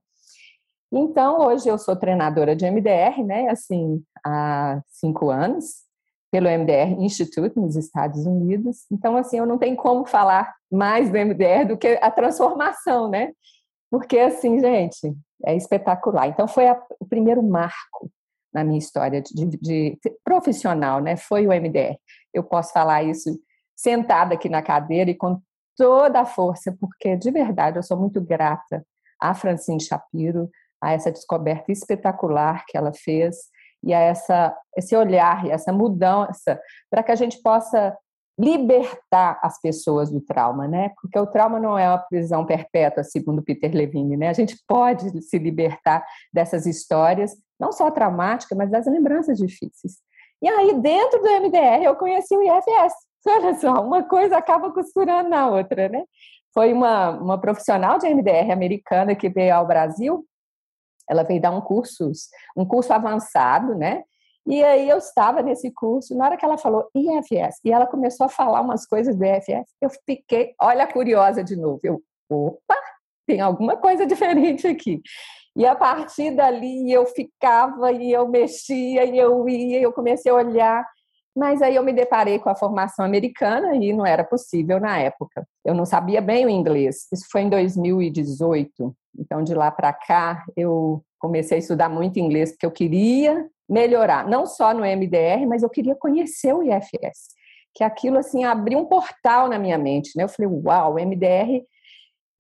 Então, 0.92 1.40
hoje 1.48 1.70
eu 1.70 1.78
sou 1.78 1.96
treinadora 1.96 2.54
de 2.54 2.66
MDR, 2.66 3.24
né? 3.24 3.50
Assim, 3.50 4.04
há 4.26 4.82
cinco 4.90 5.30
anos 5.30 5.90
pelo 6.32 6.48
MDR 6.48 6.96
Institute 7.00 7.60
nos 7.60 7.76
Estados 7.76 8.26
Unidos. 8.26 8.86
Então, 8.90 9.18
assim, 9.18 9.38
eu 9.38 9.46
não 9.46 9.58
tenho 9.58 9.76
como 9.76 10.06
falar 10.06 10.56
mais 10.72 11.10
do 11.10 11.18
MDR 11.18 11.68
do 11.68 11.78
que 11.78 12.00
a 12.02 12.10
transformação, 12.10 13.10
né? 13.10 13.34
Porque, 13.92 14.18
assim, 14.18 14.58
gente, 14.60 15.14
é 15.46 15.56
espetacular. 15.56 16.28
Então, 16.28 16.48
foi 16.48 16.68
a, 16.68 16.82
o 17.00 17.06
primeiro 17.06 17.44
marco 17.44 18.10
na 18.54 18.64
minha 18.64 18.80
história 18.80 19.22
de, 19.22 19.34
de, 19.34 19.58
de, 19.58 20.00
profissional, 20.24 21.02
né? 21.02 21.18
Foi 21.18 21.46
o 21.46 21.52
MDR. 21.52 21.98
Eu 22.34 22.44
posso 22.44 22.72
falar 22.72 23.04
isso 23.04 23.38
sentada 23.76 24.34
aqui 24.36 24.48
na 24.48 24.62
cadeira 24.62 25.12
e 25.12 25.16
com 25.16 25.42
toda 25.76 26.22
a 26.22 26.26
força, 26.26 26.76
porque 26.80 27.18
de 27.18 27.32
verdade 27.32 27.78
eu 27.78 27.84
sou 27.84 27.98
muito 27.98 28.22
grata 28.22 28.86
a 29.20 29.34
Francine 29.34 29.82
Shapiro, 29.82 30.50
a 30.82 30.94
essa 30.94 31.12
descoberta 31.12 31.72
espetacular 31.72 32.66
que 32.68 32.78
ela 32.78 32.92
fez 32.94 33.36
e 33.84 33.94
a 33.94 34.00
essa, 34.00 34.56
esse 34.78 34.96
olhar 34.96 35.46
e 35.46 35.52
essa 35.52 35.72
mudança 35.72 36.60
para 36.90 37.04
que 37.04 37.12
a 37.12 37.16
gente 37.16 37.42
possa 37.42 37.98
libertar 38.40 39.40
as 39.44 39.60
pessoas 39.62 40.10
do 40.10 40.20
trauma, 40.22 40.68
né? 40.68 40.92
Porque 41.00 41.20
o 41.20 41.28
trauma 41.28 41.60
não 41.60 41.78
é 41.78 41.88
uma 41.88 41.98
prisão 41.98 42.46
perpétua, 42.46 43.04
segundo 43.04 43.44
Peter 43.44 43.72
Levine, 43.74 44.18
né? 44.18 44.30
A 44.30 44.34
gente 44.34 44.56
pode 44.68 45.22
se 45.22 45.38
libertar 45.38 46.04
dessas 46.34 46.66
histórias, 46.66 47.36
não 47.60 47.72
só 47.72 47.92
traumáticas, 47.92 48.58
mas 48.58 48.72
das 48.72 48.88
lembranças 48.88 49.38
difíceis. 49.38 49.98
E 50.42 50.50
aí, 50.50 50.74
dentro 50.82 51.22
do 51.22 51.30
MDR, 51.30 51.84
eu 51.84 51.96
conheci 51.96 52.36
o 52.36 52.42
IFS. 52.42 52.94
Olha 53.28 53.54
só, 53.56 53.86
uma 53.86 54.04
coisa 54.04 54.38
acaba 54.38 54.72
costurando 54.72 55.30
na 55.30 55.48
outra, 55.48 55.88
né? 55.88 56.04
Foi 56.54 56.74
uma, 56.74 57.12
uma 57.12 57.40
profissional 57.40 58.00
de 58.00 58.10
MDR 58.10 58.52
americana 58.52 59.16
que 59.16 59.30
veio 59.30 59.56
ao 59.56 59.68
Brasil 59.68 60.26
ela 61.10 61.24
veio 61.24 61.42
dar 61.42 61.52
um 61.52 61.62
curso, 61.62 62.12
um 62.56 62.66
curso 62.66 62.94
avançado, 62.94 63.76
né? 63.76 64.04
E 64.46 64.64
aí 64.64 64.90
eu 64.90 64.98
estava 64.98 65.42
nesse 65.42 65.72
curso, 65.72 66.16
na 66.16 66.26
hora 66.26 66.38
que 66.38 66.44
ela 66.44 66.58
falou 66.58 66.90
IFS, 66.96 67.60
e 67.64 67.72
ela 67.72 67.86
começou 67.86 68.26
a 68.26 68.30
falar 68.30 68.62
umas 68.62 68.88
coisas 68.88 69.16
do 69.16 69.24
IFS, 69.24 69.70
eu 69.80 69.90
fiquei, 70.06 70.54
olha, 70.60 70.88
curiosa 70.88 71.44
de 71.44 71.56
novo. 71.56 71.80
Eu, 71.84 72.02
opa, 72.30 72.76
tem 73.28 73.40
alguma 73.40 73.78
coisa 73.78 74.06
diferente 74.08 74.68
aqui. 74.68 75.02
E 75.56 75.66
a 75.66 75.76
partir 75.76 76.32
dali 76.32 76.92
eu 76.92 77.06
ficava 77.06 77.92
e 77.92 78.12
eu 78.12 78.28
mexia 78.28 79.04
e 79.06 79.18
eu 79.18 79.48
ia, 79.48 79.80
e 79.80 79.84
eu 79.84 79.92
comecei 79.92 80.32
a 80.32 80.36
olhar 80.36 80.86
mas 81.36 81.62
aí 81.62 81.76
eu 81.76 81.84
me 81.84 81.94
deparei 81.94 82.40
com 82.40 82.50
a 82.50 82.56
formação 82.56 83.06
americana 83.06 83.76
e 83.76 83.94
não 83.94 84.06
era 84.06 84.24
possível 84.24 84.80
na 84.80 85.00
época. 85.00 85.48
Eu 85.64 85.74
não 85.74 85.86
sabia 85.86 86.22
bem 86.22 86.46
o 86.46 86.50
inglês. 86.50 87.08
Isso 87.12 87.26
foi 87.32 87.42
em 87.42 87.50
2018. 87.50 88.96
Então, 89.18 89.44
de 89.44 89.54
lá 89.54 89.72
para 89.72 89.94
cá, 89.94 90.44
eu 90.56 91.04
comecei 91.20 91.58
a 91.58 91.60
estudar 91.60 91.90
muito 91.90 92.20
inglês 92.20 92.52
porque 92.52 92.66
eu 92.66 92.72
queria 92.72 93.48
melhorar, 93.70 94.28
não 94.28 94.46
só 94.46 94.74
no 94.74 94.82
MDR, 94.82 95.46
mas 95.48 95.64
eu 95.64 95.70
queria 95.70 95.96
conhecer 95.96 96.54
o 96.54 96.64
IFS. 96.64 97.30
Que 97.74 97.84
aquilo, 97.84 98.18
assim, 98.18 98.44
abriu 98.44 98.80
um 98.80 98.86
portal 98.86 99.48
na 99.48 99.58
minha 99.58 99.78
mente, 99.78 100.12
né? 100.16 100.24
Eu 100.24 100.30
falei, 100.30 100.52
uau, 100.52 100.94
o 100.94 101.00
MDR 101.00 101.64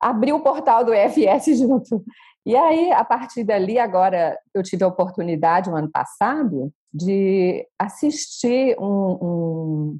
abriu 0.01 0.35
o 0.35 0.43
portal 0.43 0.83
do 0.83 0.93
IFS 0.93 1.55
junto. 1.59 2.03
E 2.45 2.55
aí, 2.55 2.91
a 2.91 3.05
partir 3.05 3.43
dali, 3.43 3.77
agora, 3.77 4.37
eu 4.53 4.63
tive 4.63 4.83
a 4.83 4.87
oportunidade, 4.87 5.69
no 5.69 5.77
ano 5.77 5.89
passado, 5.91 6.73
de 6.91 7.65
assistir 7.79 8.75
um, 8.79 9.17
um, 9.21 9.99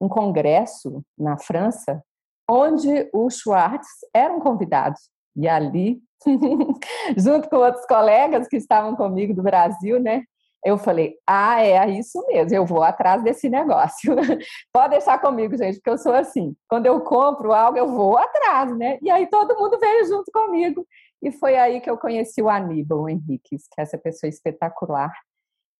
um 0.00 0.08
congresso 0.08 1.04
na 1.16 1.38
França, 1.38 2.02
onde 2.50 3.08
o 3.12 3.28
Schwartz 3.30 3.88
era 4.14 4.32
um 4.32 4.40
convidado. 4.40 4.96
E 5.36 5.48
ali, 5.48 6.00
junto 7.16 7.48
com 7.48 7.56
outros 7.56 7.86
colegas 7.86 8.48
que 8.48 8.56
estavam 8.56 8.96
comigo 8.96 9.34
do 9.34 9.42
Brasil, 9.42 10.00
né? 10.00 10.24
Eu 10.64 10.78
falei, 10.78 11.16
ah, 11.26 11.62
é 11.62 11.90
isso 11.90 12.24
mesmo, 12.26 12.56
eu 12.56 12.64
vou 12.64 12.82
atrás 12.82 13.22
desse 13.22 13.50
negócio. 13.50 14.16
Pode 14.72 14.92
deixar 14.92 15.20
comigo, 15.20 15.54
gente, 15.58 15.74
porque 15.74 15.90
eu 15.90 15.98
sou 15.98 16.14
assim. 16.14 16.56
Quando 16.66 16.86
eu 16.86 17.02
compro 17.02 17.52
algo, 17.52 17.76
eu 17.76 17.86
vou 17.88 18.16
atrás, 18.16 18.74
né? 18.76 18.98
E 19.02 19.10
aí 19.10 19.26
todo 19.26 19.58
mundo 19.58 19.78
veio 19.78 20.06
junto 20.06 20.32
comigo. 20.32 20.86
E 21.22 21.30
foi 21.30 21.56
aí 21.56 21.80
que 21.80 21.90
eu 21.90 21.98
conheci 21.98 22.40
o 22.40 22.48
Aníbal 22.48 23.10
Henriques, 23.10 23.68
que 23.68 23.78
é 23.80 23.82
essa 23.82 23.98
pessoa 23.98 24.28
espetacular, 24.28 25.12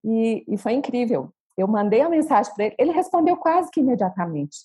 e, 0.05 0.45
e 0.47 0.59
foi 0.59 0.73
incrível. 0.73 1.31
Eu 1.57 1.67
mandei 1.67 2.03
a 2.03 2.09
mensagem 2.09 2.53
para 2.55 2.67
ele, 2.67 2.75
ele 2.79 2.93
respondeu 2.93 3.37
quase 3.37 3.71
que 3.71 3.81
imediatamente. 3.81 4.57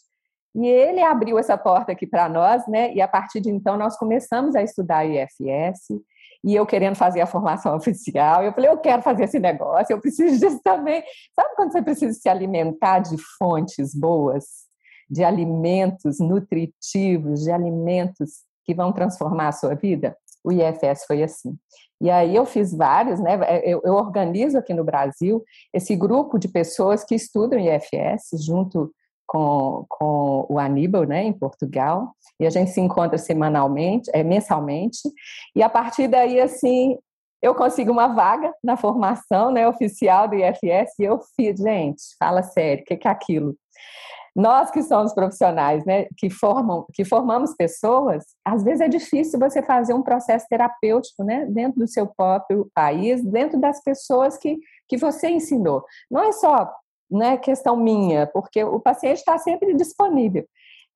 E 0.55 0.67
ele 0.67 1.01
abriu 1.01 1.37
essa 1.37 1.57
porta 1.57 1.91
aqui 1.91 2.07
para 2.07 2.27
nós, 2.27 2.67
né? 2.67 2.93
E 2.93 3.01
a 3.01 3.07
partir 3.07 3.39
de 3.39 3.49
então 3.49 3.77
nós 3.77 3.97
começamos 3.97 4.55
a 4.55 4.63
estudar 4.63 5.05
IFS. 5.05 6.01
E 6.43 6.55
eu 6.55 6.65
querendo 6.65 6.95
fazer 6.95 7.21
a 7.21 7.27
formação 7.27 7.75
oficial, 7.77 8.43
eu 8.43 8.53
falei, 8.53 8.69
eu 8.69 8.77
quero 8.77 9.01
fazer 9.01 9.25
esse 9.25 9.39
negócio, 9.39 9.93
eu 9.93 10.01
preciso 10.01 10.39
disso 10.39 10.59
também. 10.63 11.03
Sabe 11.35 11.55
quando 11.55 11.71
você 11.71 11.81
precisa 11.81 12.13
se 12.13 12.29
alimentar 12.29 12.99
de 12.99 13.15
fontes 13.37 13.93
boas, 13.93 14.45
de 15.09 15.23
alimentos 15.23 16.19
nutritivos, 16.19 17.41
de 17.41 17.51
alimentos 17.51 18.43
que 18.65 18.73
vão 18.73 18.91
transformar 18.91 19.49
a 19.49 19.53
sua 19.53 19.75
vida? 19.75 20.15
O 20.43 20.51
IFS 20.51 21.05
foi 21.05 21.21
assim. 21.21 21.57
E 22.01 22.09
aí 22.09 22.33
eu 22.33 22.45
fiz 22.45 22.73
vários, 22.73 23.19
né? 23.19 23.37
É, 23.43 23.73
eu, 23.73 23.81
eu, 23.83 23.93
organizo 23.95 24.57
aqui 24.57 24.73
no 24.73 24.85
Brasil 24.85 25.43
esse 25.73 25.95
grupo 25.97 26.39
de 26.39 26.47
pessoas 26.47 27.03
que 27.03 27.13
estudam 27.13 27.59
IFS 27.59 28.41
junto 28.45 28.89
com, 29.29 29.85
com 29.87 30.47
o 30.49 30.57
Aníbal, 30.57 31.03
né, 31.03 31.23
em 31.23 31.31
Portugal, 31.31 32.15
e 32.39 32.47
a 32.47 32.49
gente 32.49 32.71
se 32.71 32.81
encontra 32.81 33.15
semanalmente, 33.15 34.09
é, 34.11 34.23
mensalmente, 34.23 35.01
e 35.55 35.61
a 35.61 35.69
partir 35.69 36.07
daí, 36.07 36.41
assim, 36.41 36.97
eu 37.39 37.53
consigo 37.53 37.91
uma 37.91 38.07
vaga 38.07 38.51
na 38.63 38.75
formação 38.75 39.51
né, 39.51 39.67
oficial 39.67 40.27
do 40.27 40.35
IFS 40.35 40.97
e 40.99 41.03
eu 41.03 41.19
fiz, 41.35 41.59
gente, 41.59 42.01
fala 42.17 42.41
sério, 42.41 42.81
o 42.81 42.85
que, 42.85 42.97
que 42.97 43.07
é 43.07 43.11
aquilo? 43.11 43.55
Nós 44.35 44.71
que 44.71 44.81
somos 44.81 45.13
profissionais, 45.13 45.85
né, 45.85 46.07
que 46.17 46.29
formam, 46.29 46.85
que 46.91 47.05
formamos 47.05 47.53
pessoas, 47.53 48.23
às 48.43 48.63
vezes 48.63 48.81
é 48.81 48.87
difícil 48.87 49.39
você 49.39 49.61
fazer 49.61 49.93
um 49.93 50.01
processo 50.01 50.47
terapêutico, 50.49 51.23
né, 51.23 51.45
dentro 51.45 51.79
do 51.79 51.87
seu 51.87 52.07
próprio 52.07 52.67
país, 52.73 53.23
dentro 53.23 53.59
das 53.59 53.83
pessoas 53.83 54.37
que, 54.37 54.57
que 54.87 54.97
você 54.97 55.29
ensinou. 55.29 55.83
Não 56.09 56.23
é 56.23 56.31
só 56.31 56.67
né, 57.09 57.37
questão 57.37 57.75
minha, 57.75 58.27
porque 58.27 58.63
o 58.63 58.79
paciente 58.79 59.17
está 59.17 59.37
sempre 59.37 59.73
disponível. 59.73 60.45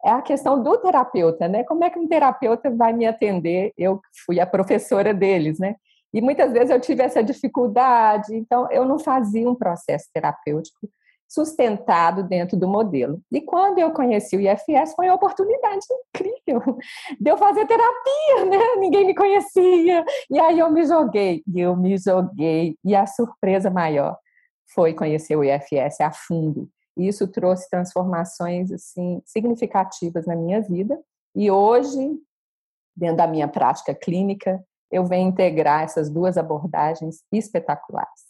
É 0.03 0.11
a 0.11 0.21
questão 0.21 0.61
do 0.61 0.77
terapeuta, 0.77 1.47
né? 1.47 1.63
Como 1.63 1.83
é 1.83 1.89
que 1.89 1.97
um 1.97 2.07
terapeuta 2.07 2.69
vai 2.69 2.91
me 2.91 3.05
atender? 3.05 3.71
Eu 3.77 4.01
fui 4.25 4.39
a 4.39 4.45
professora 4.45 5.13
deles, 5.13 5.59
né? 5.59 5.75
E 6.13 6.21
muitas 6.21 6.51
vezes 6.51 6.69
eu 6.69 6.79
tive 6.79 7.01
essa 7.01 7.23
dificuldade, 7.23 8.35
então 8.35 8.69
eu 8.69 8.85
não 8.85 8.99
fazia 8.99 9.49
um 9.49 9.55
processo 9.55 10.09
terapêutico 10.13 10.89
sustentado 11.27 12.21
dentro 12.21 12.55
do 12.55 12.67
modelo. 12.67 13.19
E 13.31 13.41
quando 13.41 13.79
eu 13.79 13.91
conheci 13.91 14.37
o 14.37 14.39
IFS, 14.39 14.93
foi 14.95 15.07
uma 15.07 15.15
oportunidade 15.15 15.83
incrível 16.15 16.77
de 17.19 17.31
eu 17.31 17.37
fazer 17.37 17.65
terapia, 17.65 18.45
né? 18.45 18.59
Ninguém 18.77 19.07
me 19.07 19.15
conhecia. 19.15 20.05
E 20.29 20.39
aí 20.39 20.59
eu 20.59 20.69
me 20.69 20.85
joguei, 20.85 21.41
e 21.47 21.59
eu 21.59 21.75
me 21.75 21.97
joguei. 21.97 22.77
E 22.85 22.95
a 22.95 23.07
surpresa 23.07 23.71
maior 23.71 24.15
foi 24.67 24.93
conhecer 24.93 25.35
o 25.35 25.43
IFS 25.43 26.01
a 26.01 26.11
fundo. 26.11 26.69
E 26.95 27.07
isso 27.07 27.27
trouxe 27.27 27.69
transformações 27.69 28.71
assim 28.71 29.21
significativas 29.25 30.25
na 30.25 30.35
minha 30.35 30.61
vida. 30.61 30.99
E 31.35 31.49
hoje, 31.49 32.19
dentro 32.95 33.17
da 33.17 33.27
minha 33.27 33.47
prática 33.47 33.93
clínica, 33.95 34.63
eu 34.91 35.05
venho 35.05 35.29
integrar 35.29 35.83
essas 35.83 36.09
duas 36.09 36.37
abordagens 36.37 37.23
espetaculares. 37.31 38.21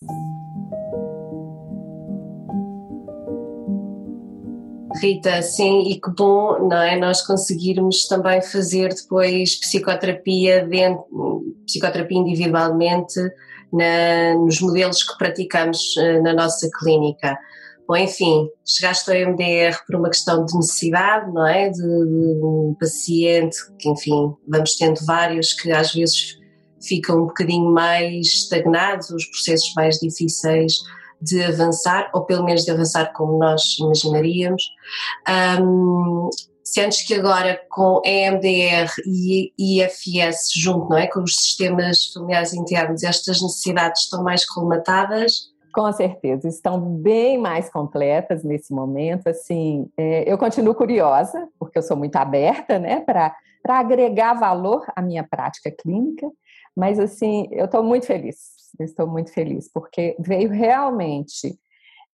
Rita, 5.01 5.41
sim, 5.41 5.89
e 5.89 5.99
que 5.99 6.09
bom, 6.11 6.67
não 6.67 6.77
é? 6.77 6.97
Nós 6.97 7.21
conseguirmos 7.25 8.07
também 8.07 8.41
fazer 8.41 8.89
depois 8.89 9.59
psicoterapia, 9.59 10.65
dentro, 10.67 11.43
psicoterapia 11.65 12.17
individualmente 12.17 13.19
na, 13.71 14.35
nos 14.35 14.61
modelos 14.61 15.03
que 15.03 15.17
praticamos 15.17 15.95
uh, 15.97 16.21
na 16.21 16.33
nossa 16.33 16.69
clínica. 16.79 17.37
Bom, 17.87 17.97
enfim, 17.97 18.47
chegaste 18.65 19.11
ao 19.11 19.31
MDR 19.31 19.77
por 19.85 19.95
uma 19.95 20.09
questão 20.09 20.45
de 20.45 20.55
necessidade, 20.55 21.31
não 21.33 21.47
é? 21.47 21.69
De, 21.69 21.81
de 21.81 22.43
um 22.43 22.75
paciente, 22.79 23.57
que 23.79 23.89
enfim, 23.89 24.33
vamos 24.47 24.75
tendo 24.75 25.03
vários 25.05 25.53
que 25.53 25.71
às 25.71 25.93
vezes 25.93 26.37
ficam 26.81 27.23
um 27.23 27.25
bocadinho 27.25 27.71
mais 27.71 28.27
estagnados, 28.27 29.09
os 29.09 29.25
processos 29.25 29.73
mais 29.75 29.97
difíceis 29.97 30.81
de 31.23 31.43
avançar, 31.43 32.09
ou 32.13 32.25
pelo 32.25 32.43
menos 32.43 32.65
de 32.65 32.71
avançar 32.71 33.13
como 33.13 33.37
nós 33.37 33.77
imaginaríamos. 33.79 34.63
Um, 35.61 36.29
sentes 36.63 37.05
que 37.05 37.13
agora 37.13 37.59
com 37.69 38.01
EMDR 38.03 38.91
e 39.05 39.53
IFS 39.57 40.51
junto, 40.55 40.89
não 40.89 40.97
é? 40.97 41.07
Com 41.07 41.21
os 41.21 41.35
sistemas 41.35 42.11
familiares 42.13 42.53
internos, 42.53 43.03
estas 43.03 43.41
necessidades 43.41 44.03
estão 44.03 44.23
mais 44.23 44.45
colmatadas? 44.45 45.53
Com 45.73 45.91
certeza, 45.91 46.47
estão 46.47 46.79
bem 46.79 47.37
mais 47.37 47.69
completas 47.69 48.43
nesse 48.43 48.71
momento. 48.73 49.27
Assim, 49.27 49.89
é, 49.97 50.31
eu 50.31 50.37
continuo 50.37 50.75
curiosa, 50.75 51.47
porque 51.57 51.77
eu 51.77 51.83
sou 51.83 51.97
muito 51.97 52.15
aberta, 52.15 52.77
né, 52.77 52.99
para 53.01 53.35
agregar 53.67 54.35
valor 54.35 54.85
à 54.95 55.01
minha 55.01 55.23
prática 55.23 55.71
clínica. 55.71 56.29
Mas, 56.75 56.99
assim, 56.99 57.47
eu 57.51 57.65
estou 57.65 57.83
muito 57.83 58.05
feliz, 58.05 58.37
estou 58.79 59.07
muito 59.07 59.31
feliz, 59.31 59.69
porque 59.71 60.15
veio 60.19 60.49
realmente 60.49 61.57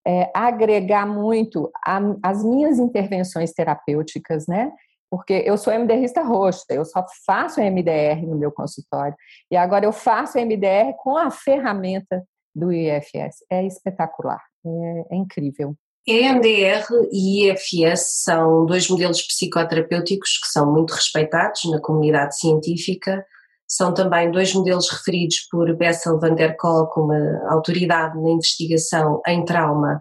é, 0.05 0.29
agregar 0.33 1.05
muito 1.05 1.69
a, 1.85 1.99
as 2.23 2.43
minhas 2.43 2.79
intervenções 2.79 3.53
terapêuticas, 3.53 4.47
né? 4.47 4.71
Porque 5.09 5.33
eu 5.45 5.57
sou 5.57 5.73
MDRista 5.73 6.21
roxa, 6.21 6.65
eu 6.69 6.85
só 6.85 7.03
faço 7.25 7.61
MDR 7.61 8.25
no 8.27 8.37
meu 8.37 8.51
consultório. 8.51 9.15
E 9.49 9.55
agora 9.55 9.85
eu 9.85 9.91
faço 9.91 10.37
MDR 10.37 10.93
com 10.97 11.17
a 11.17 11.31
ferramenta 11.31 12.23
do 12.53 12.71
IFS. 12.71 13.43
É 13.49 13.65
espetacular, 13.65 14.41
é, 14.65 15.15
é 15.15 15.15
incrível. 15.15 15.75
EMDR 16.07 16.85
e 17.11 17.49
IFS 17.49 18.23
são 18.23 18.65
dois 18.65 18.89
modelos 18.89 19.21
psicoterapêuticos 19.21 20.39
que 20.39 20.47
são 20.47 20.71
muito 20.71 20.91
respeitados 20.91 21.65
na 21.65 21.79
comunidade 21.79 22.37
científica 22.39 23.23
são 23.69 23.93
também 23.93 24.31
dois 24.31 24.51
modelos 24.53 24.89
referidos 24.89 25.47
por 25.51 25.75
Bessel 25.77 26.19
van 26.19 26.33
der 26.33 26.57
Kolk, 26.57 26.99
uma 26.99 27.53
autoridade 27.53 28.19
na 28.19 28.31
investigação 28.31 29.21
em 29.27 29.45
trauma, 29.45 29.99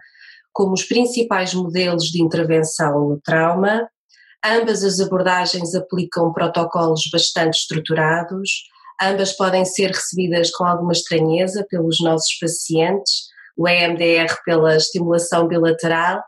como 0.54 0.72
os 0.72 0.84
principais 0.84 1.52
modelos 1.52 2.04
de 2.04 2.22
intervenção 2.22 3.10
no 3.10 3.20
trauma. 3.20 3.86
Ambas 4.42 4.82
as 4.82 4.98
abordagens 5.00 5.74
aplicam 5.74 6.32
protocolos 6.32 7.02
bastante 7.12 7.58
estruturados, 7.58 8.50
ambas 9.02 9.32
podem 9.34 9.64
ser 9.66 9.88
recebidas 9.88 10.50
com 10.50 10.64
alguma 10.64 10.92
estranheza 10.92 11.66
pelos 11.68 12.00
nossos 12.00 12.38
pacientes, 12.38 13.28
o 13.56 13.68
EMDR 13.68 14.34
pela 14.44 14.76
estimulação 14.76 15.46
bilateral 15.46 16.22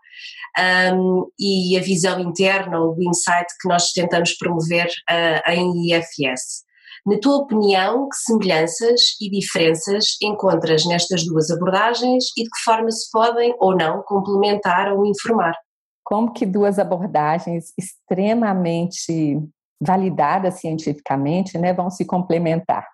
um, 0.94 1.30
e 1.38 1.78
a 1.78 1.80
visão 1.80 2.20
interna, 2.20 2.80
o 2.80 2.96
insight 3.00 3.46
que 3.60 3.68
nós 3.68 3.92
tentamos 3.92 4.34
promover 4.34 4.88
uh, 5.08 5.50
em 5.50 5.94
IFS. 5.94 6.68
Na 7.06 7.18
tua 7.18 7.38
opinião, 7.38 8.08
que 8.08 8.16
semelhanças 8.16 9.00
e 9.20 9.30
diferenças 9.30 10.16
encontras 10.22 10.84
nestas 10.84 11.24
duas 11.24 11.50
abordagens 11.50 12.24
e 12.36 12.44
de 12.44 12.50
que 12.50 12.62
forma 12.64 12.90
se 12.90 13.10
podem 13.10 13.54
ou 13.58 13.74
não 13.74 14.02
complementar 14.02 14.92
ou 14.92 15.06
informar? 15.06 15.54
Como 16.04 16.32
que 16.32 16.44
duas 16.44 16.78
abordagens 16.78 17.72
extremamente 17.78 19.40
validadas 19.80 20.54
cientificamente 20.54 21.56
né, 21.56 21.72
vão 21.72 21.90
se 21.90 22.04
complementar? 22.04 22.86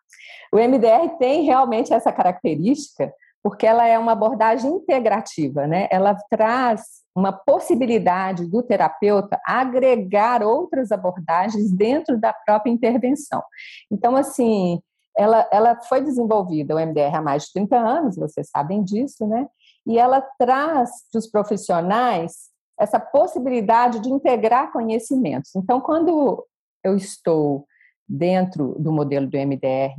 O 0.53 0.59
MDR 0.59 1.19
tem 1.19 1.43
realmente 1.45 1.93
essa 1.93 2.13
característica 2.13 3.13
porque 3.47 3.65
ela 3.65 3.87
é 3.87 3.97
uma 3.97 4.11
abordagem 4.11 4.69
integrativa, 4.69 5.69
né? 5.69 5.87
Ela 5.89 6.17
traz 6.29 7.05
uma 7.15 7.31
possibilidade 7.31 8.45
do 8.45 8.61
terapeuta 8.61 9.41
agregar 9.47 10.43
outras 10.43 10.91
abordagens 10.91 11.71
dentro 11.71 12.19
da 12.19 12.33
própria 12.33 12.73
intervenção. 12.73 13.41
Então, 13.89 14.17
assim, 14.17 14.83
ela, 15.17 15.49
ela 15.53 15.81
foi 15.83 16.01
desenvolvida, 16.01 16.75
o 16.75 16.81
MDR, 16.81 17.15
há 17.15 17.23
mais 17.23 17.45
de 17.45 17.53
30 17.53 17.77
anos, 17.77 18.17
vocês 18.17 18.49
sabem 18.51 18.83
disso, 18.83 19.25
né? 19.29 19.47
E 19.87 19.97
ela 19.97 20.21
traz 20.37 20.91
para 21.13 21.19
os 21.21 21.31
profissionais 21.31 22.51
essa 22.77 22.99
possibilidade 22.99 24.01
de 24.01 24.09
integrar 24.09 24.73
conhecimentos. 24.73 25.55
Então, 25.55 25.81
quando 25.81 26.45
eu 26.83 26.97
estou 26.97 27.65
dentro 28.09 28.75
do 28.77 28.91
modelo 28.91 29.29
do 29.29 29.39
MDR 29.39 29.95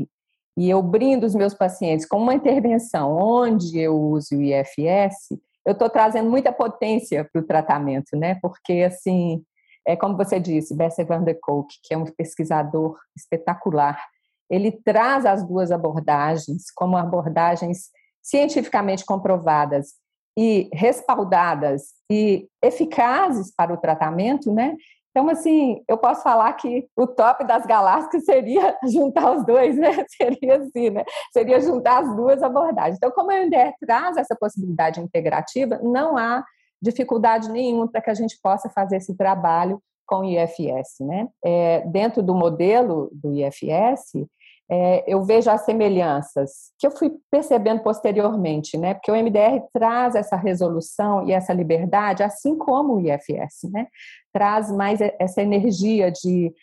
e 0.58 0.70
eu 0.70 0.82
brindo 0.82 1.26
os 1.26 1.36
meus 1.36 1.54
pacientes 1.54 2.06
com 2.06 2.18
uma 2.18 2.34
intervenção 2.34 3.16
onde 3.16 3.80
eu 3.80 3.96
uso 3.96 4.36
o 4.36 4.42
IFS, 4.42 5.38
eu 5.64 5.74
estou 5.74 5.88
trazendo 5.88 6.30
muita 6.30 6.52
potência 6.52 7.30
para 7.32 7.42
o 7.42 7.46
tratamento, 7.46 8.18
né? 8.18 8.40
Porque, 8.42 8.84
assim, 8.84 9.44
é 9.86 9.96
como 9.96 10.18
você 10.18 10.40
disse, 10.40 10.76
Bessel 10.76 11.06
van 11.06 11.24
der 11.24 11.38
Kolk, 11.40 11.76
que 11.84 11.94
é 11.94 11.98
um 11.98 12.06
pesquisador 12.06 12.98
espetacular, 13.16 14.04
ele 14.50 14.72
traz 14.72 15.26
as 15.26 15.44
duas 15.46 15.72
abordagens 15.72 16.72
como 16.76 16.98
abordagens 16.98 17.90
cientificamente 18.24 19.06
comprovadas 19.06 19.94
e 20.38 20.70
respaldadas 20.74 21.94
e 22.12 22.48
eficazes 22.64 23.54
para 23.54 23.74
o 23.74 23.78
tratamento, 23.78 24.52
né? 24.52 24.76
Então, 25.18 25.30
assim, 25.30 25.84
eu 25.88 25.98
posso 25.98 26.22
falar 26.22 26.54
que 26.54 26.88
o 26.96 27.08
top 27.08 27.44
das 27.44 27.66
galáxias 27.66 28.24
seria 28.24 28.78
juntar 28.86 29.32
os 29.32 29.44
dois, 29.44 29.76
né? 29.76 29.90
Seria 30.16 30.58
assim, 30.58 30.92
né? 30.92 31.04
Seria 31.34 31.60
juntar 31.60 32.04
as 32.04 32.16
duas 32.16 32.44
abordagens. 32.44 32.98
Então, 32.98 33.10
como 33.10 33.32
a 33.32 33.42
UNDR 33.42 33.74
traz 33.80 34.16
essa 34.16 34.36
possibilidade 34.36 35.02
integrativa, 35.02 35.80
não 35.82 36.16
há 36.16 36.46
dificuldade 36.80 37.50
nenhuma 37.50 37.88
para 37.88 38.00
que 38.00 38.12
a 38.12 38.14
gente 38.14 38.38
possa 38.44 38.70
fazer 38.70 38.98
esse 38.98 39.18
trabalho 39.18 39.82
com 40.06 40.18
o 40.18 40.24
IFS, 40.24 41.00
né? 41.00 41.28
É, 41.44 41.82
dentro 41.88 42.22
do 42.22 42.36
modelo 42.36 43.10
do 43.12 43.34
IFS, 43.34 44.24
é, 44.70 45.04
eu 45.08 45.24
vejo 45.24 45.50
as 45.50 45.62
semelhanças 45.62 46.72
que 46.78 46.86
eu 46.86 46.92
fui 46.92 47.12
percebendo 47.32 47.82
posteriormente, 47.82 48.78
né? 48.78 48.94
Porque 48.94 49.12
o 49.12 49.16
MDR 49.16 49.62
traz 49.74 50.14
essa 50.14 50.36
resolução 50.36 51.26
e 51.26 51.32
essa 51.32 51.54
liberdade, 51.54 52.22
assim 52.22 52.58
como 52.58 52.96
o 52.96 53.00
IFS, 53.00 53.72
né? 53.72 53.88
Traz 54.34 54.70
mais 54.70 55.00
essa 55.20 55.42
energia 55.42 56.12
de, 56.12 56.54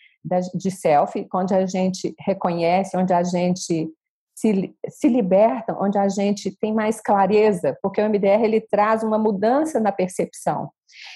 de 0.53 0.71
self, 0.71 1.27
onde 1.33 1.55
a 1.55 1.65
gente 1.65 2.13
reconhece, 2.19 2.95
onde 2.95 3.11
a 3.11 3.23
gente 3.23 3.89
se, 4.35 4.75
se 4.87 5.07
liberta, 5.07 5.75
onde 5.79 5.97
a 5.97 6.07
gente 6.07 6.55
tem 6.59 6.73
mais 6.73 7.01
clareza, 7.01 7.75
porque 7.81 8.01
o 8.01 8.09
MDR 8.09 8.43
ele 8.43 8.61
traz 8.61 9.01
uma 9.01 9.17
mudança 9.17 9.79
na 9.79 9.91
percepção. 9.91 10.69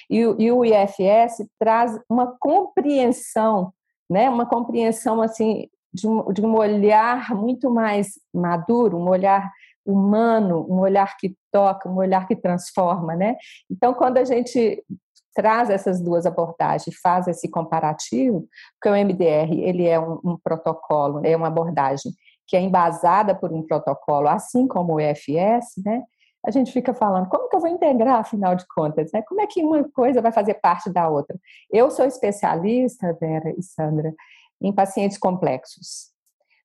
E, 0.10 0.18
e 0.18 0.52
o 0.52 0.66
IFS 0.66 1.46
traz 1.60 2.00
uma 2.10 2.36
compreensão, 2.40 3.72
né, 4.10 4.28
uma 4.28 4.48
compreensão 4.48 5.22
assim 5.22 5.70
de 5.94 6.08
um, 6.08 6.32
de 6.32 6.42
um 6.42 6.56
olhar 6.56 7.36
muito 7.36 7.72
mais 7.72 8.20
maduro, 8.34 8.98
um 8.98 9.10
olhar 9.10 9.52
humano, 9.86 10.66
um 10.70 10.80
olhar 10.80 11.18
que 11.18 11.36
toca, 11.52 11.90
um 11.90 11.96
olhar 11.96 12.28
que 12.28 12.36
transforma, 12.36 13.16
né? 13.16 13.36
Então, 13.70 13.94
quando 13.94 14.18
a 14.18 14.24
gente 14.24 14.84
traz 15.34 15.70
essas 15.70 16.02
duas 16.02 16.26
abordagens, 16.26 16.96
faz 17.02 17.28
esse 17.28 17.50
comparativo, 17.50 18.48
porque 18.74 18.90
o 18.90 19.06
MDR 19.06 19.54
ele 19.54 19.88
é 19.88 20.00
um, 20.00 20.20
um 20.24 20.38
protocolo, 20.38 21.26
é 21.26 21.36
uma 21.36 21.48
abordagem 21.48 22.12
que 22.46 22.58
é 22.58 22.62
embasada 22.62 23.36
por 23.36 23.54
um 23.54 23.62
protocolo, 23.62 24.28
assim 24.28 24.68
como 24.68 24.96
o 24.96 25.00
EFS, 25.00 25.82
né? 25.86 26.04
A 26.46 26.52
gente 26.52 26.72
fica 26.72 26.94
falando, 26.94 27.28
como 27.28 27.50
que 27.50 27.56
eu 27.56 27.60
vou 27.60 27.70
integrar, 27.70 28.20
afinal 28.20 28.56
de 28.56 28.66
contas, 28.68 29.12
né? 29.14 29.22
Como 29.24 29.42
é 29.42 29.46
que 29.46 29.64
uma 29.64 29.84
coisa 29.90 30.22
vai 30.22 30.32
fazer 30.32 30.56
parte 30.56 30.90
da 30.90 31.08
outra? 31.10 31.38
Eu 31.72 31.92
sou 31.92 32.06
especialista, 32.06 33.16
Vera 33.20 33.54
e 33.58 33.62
Sandra, 33.62 34.14
em 34.62 34.74
pacientes 34.74 35.18
complexos. 35.18 36.10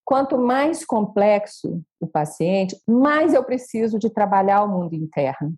Quanto 0.05 0.37
mais 0.37 0.85
complexo 0.85 1.83
o 1.99 2.07
paciente, 2.07 2.79
mais 2.87 3.33
eu 3.33 3.43
preciso 3.43 3.99
de 3.99 4.11
trabalhar 4.11 4.63
o 4.63 4.69
mundo 4.69 4.95
interno. 4.95 5.55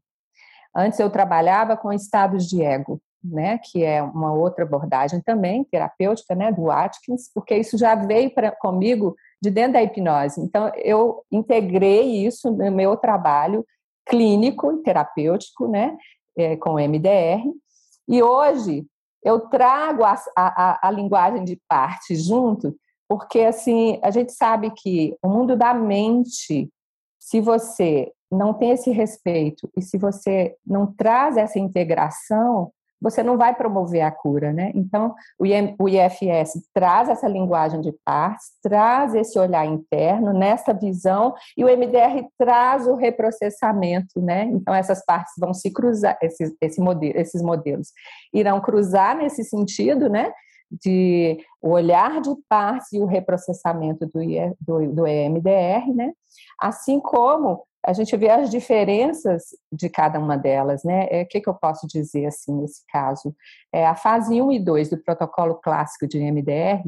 Antes 0.75 1.01
eu 1.01 1.11
trabalhava 1.11 1.77
com 1.77 1.93
estados 1.93 2.47
de 2.47 2.63
ego, 2.63 3.01
né, 3.25 3.59
que 3.59 3.83
é 3.83 4.03
uma 4.03 4.33
outra 4.33 4.65
abordagem 4.65 5.21
também 5.21 5.65
terapêutica, 5.65 6.35
né, 6.35 6.53
do 6.53 6.71
Atkins, 6.71 7.31
porque 7.35 7.57
isso 7.57 7.77
já 7.77 7.95
veio 7.95 8.31
para 8.33 8.53
comigo 8.53 9.17
de 9.43 9.51
dentro 9.51 9.73
da 9.73 9.83
hipnose. 9.83 10.41
Então 10.41 10.71
eu 10.77 11.25
integrei 11.33 12.25
isso 12.25 12.51
no 12.51 12.71
meu 12.71 12.97
trabalho 12.97 13.67
clínico 14.09 14.73
e 14.73 14.83
terapêutico, 14.83 15.67
né, 15.67 15.97
é, 16.39 16.57
com 16.57 16.79
MDR. 16.79 17.43
E 18.09 18.23
hoje 18.23 18.87
eu 19.27 19.41
trago 19.41 20.05
a, 20.05 20.15
a, 20.37 20.87
a 20.87 20.91
linguagem 20.93 21.43
de 21.43 21.61
parte 21.69 22.15
junto, 22.15 22.77
porque 23.09 23.41
assim 23.41 23.99
a 24.01 24.11
gente 24.13 24.31
sabe 24.33 24.71
que 24.71 25.17
o 25.21 25.29
mundo 25.29 25.57
da 25.57 25.75
mente, 25.75 26.71
se 27.19 27.41
você 27.41 28.13
não 28.31 28.55
tem 28.55 28.71
esse 28.71 28.93
respeito 28.93 29.69
e 29.77 29.83
se 29.83 29.99
você 29.99 30.57
não 30.65 30.87
traz 30.87 31.37
essa 31.37 31.59
integração, 31.59 32.71
você 33.01 33.23
não 33.23 33.37
vai 33.37 33.55
promover 33.55 34.03
a 34.03 34.11
cura, 34.11 34.53
né? 34.53 34.73
Então, 34.75 35.15
o 35.39 35.89
IFS 35.89 36.69
traz 36.73 37.09
essa 37.09 37.29
linguagem 37.29 37.81
de 37.81 37.93
partes, 38.05 38.47
traz 38.63 39.15
esse 39.15 39.39
olhar 39.39 39.67
interno, 39.67 40.33
nessa 40.33 40.73
visão, 40.73 41.35
e 41.57 41.65
o 41.65 41.69
MDR 41.69 42.27
traz 42.39 42.87
o 42.87 42.95
reprocessamento, 42.95 44.21
né? 44.21 44.45
Então, 44.45 44.75
essas 44.75 45.05
partes 45.05 45.35
vão 45.39 45.53
se 45.53 45.71
cruzar, 45.71 46.17
esses, 46.23 46.55
esse 46.61 46.81
modelo, 46.81 47.19
esses 47.19 47.43
modelos 47.43 47.89
irão 48.33 48.61
cruzar 48.61 49.17
nesse 49.17 49.45
sentido, 49.45 50.09
né? 50.09 50.33
De 50.71 51.39
o 51.63 51.71
olhar 51.71 52.21
de 52.21 52.31
partes 52.49 52.93
e 52.93 52.99
o 52.99 53.05
reprocessamento 53.05 54.07
do, 54.07 54.21
do, 54.61 54.93
do 54.93 55.07
EMDR, 55.07 55.95
né? 55.95 56.13
Assim 56.61 56.99
como 56.99 57.63
a 57.87 57.93
gente 57.93 58.17
vê 58.17 58.29
as 58.29 58.51
diferenças 58.51 59.45
de 59.71 59.89
cada 59.89 60.19
uma 60.19 60.37
delas, 60.37 60.83
né? 60.83 61.07
É, 61.09 61.23
o 61.23 61.27
que, 61.29 61.41
que 61.41 61.49
eu 61.49 61.55
posso 61.55 61.87
dizer 61.87 62.27
assim 62.27 62.53
nesse 62.53 62.85
caso? 62.89 63.35
É, 63.73 63.87
a 63.87 63.95
fase 63.95 64.43
1 64.43 64.53
e 64.53 64.59
2 64.59 64.91
do 64.91 64.99
protocolo 64.99 65.55
clássico 65.55 66.07
de 66.07 66.19
MDR, 66.19 66.83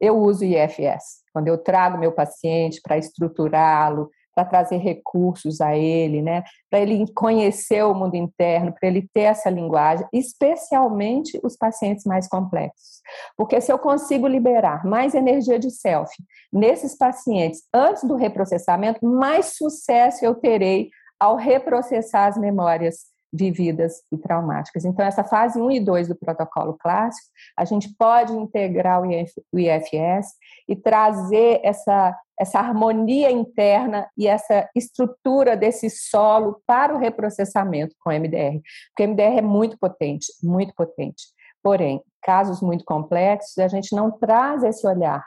eu 0.00 0.18
uso 0.18 0.44
IFS. 0.44 1.22
Quando 1.32 1.46
eu 1.46 1.56
trago 1.56 1.98
meu 1.98 2.10
paciente 2.10 2.80
para 2.82 2.98
estruturá-lo, 2.98 4.10
para 4.34 4.44
trazer 4.44 4.78
recursos 4.78 5.60
a 5.60 5.76
ele, 5.76 6.22
né? 6.22 6.42
Para 6.70 6.80
ele 6.80 7.04
conhecer 7.14 7.84
o 7.84 7.94
mundo 7.94 8.14
interno, 8.14 8.72
para 8.72 8.88
ele 8.88 9.08
ter 9.12 9.22
essa 9.22 9.50
linguagem, 9.50 10.06
especialmente 10.12 11.38
os 11.42 11.56
pacientes 11.56 12.04
mais 12.04 12.28
complexos. 12.28 13.00
Porque 13.36 13.60
se 13.60 13.72
eu 13.72 13.78
consigo 13.78 14.26
liberar 14.26 14.84
mais 14.84 15.14
energia 15.14 15.58
de 15.58 15.70
self 15.70 16.10
nesses 16.52 16.96
pacientes 16.96 17.62
antes 17.72 18.04
do 18.04 18.16
reprocessamento, 18.16 19.04
mais 19.04 19.56
sucesso 19.56 20.24
eu 20.24 20.34
terei 20.34 20.90
ao 21.18 21.36
reprocessar 21.36 22.28
as 22.28 22.36
memórias 22.36 23.12
vividas 23.32 24.02
e 24.12 24.18
traumáticas. 24.18 24.84
Então, 24.84 25.06
essa 25.06 25.24
fase 25.24 25.60
1 25.60 25.70
e 25.70 25.80
2 25.80 26.08
do 26.08 26.16
protocolo 26.16 26.76
clássico, 26.78 27.28
a 27.56 27.64
gente 27.64 27.88
pode 27.96 28.32
integrar 28.32 29.00
o 29.00 29.10
IFS 29.10 30.34
e 30.68 30.76
trazer 30.76 31.60
essa, 31.64 32.14
essa 32.42 32.58
harmonia 32.58 33.30
interna 33.30 34.08
e 34.16 34.26
essa 34.26 34.68
estrutura 34.74 35.56
desse 35.56 35.88
solo 35.88 36.60
para 36.66 36.94
o 36.94 36.98
reprocessamento 36.98 37.94
com 38.00 38.10
MDR. 38.10 38.60
Porque 38.88 39.06
MDR 39.06 39.38
é 39.38 39.42
muito 39.42 39.78
potente, 39.78 40.26
muito 40.42 40.74
potente. 40.74 41.24
Porém, 41.62 42.02
casos 42.20 42.60
muito 42.60 42.84
complexos, 42.84 43.58
a 43.58 43.68
gente 43.68 43.94
não 43.94 44.10
traz 44.10 44.62
esse 44.64 44.86
olhar 44.86 45.24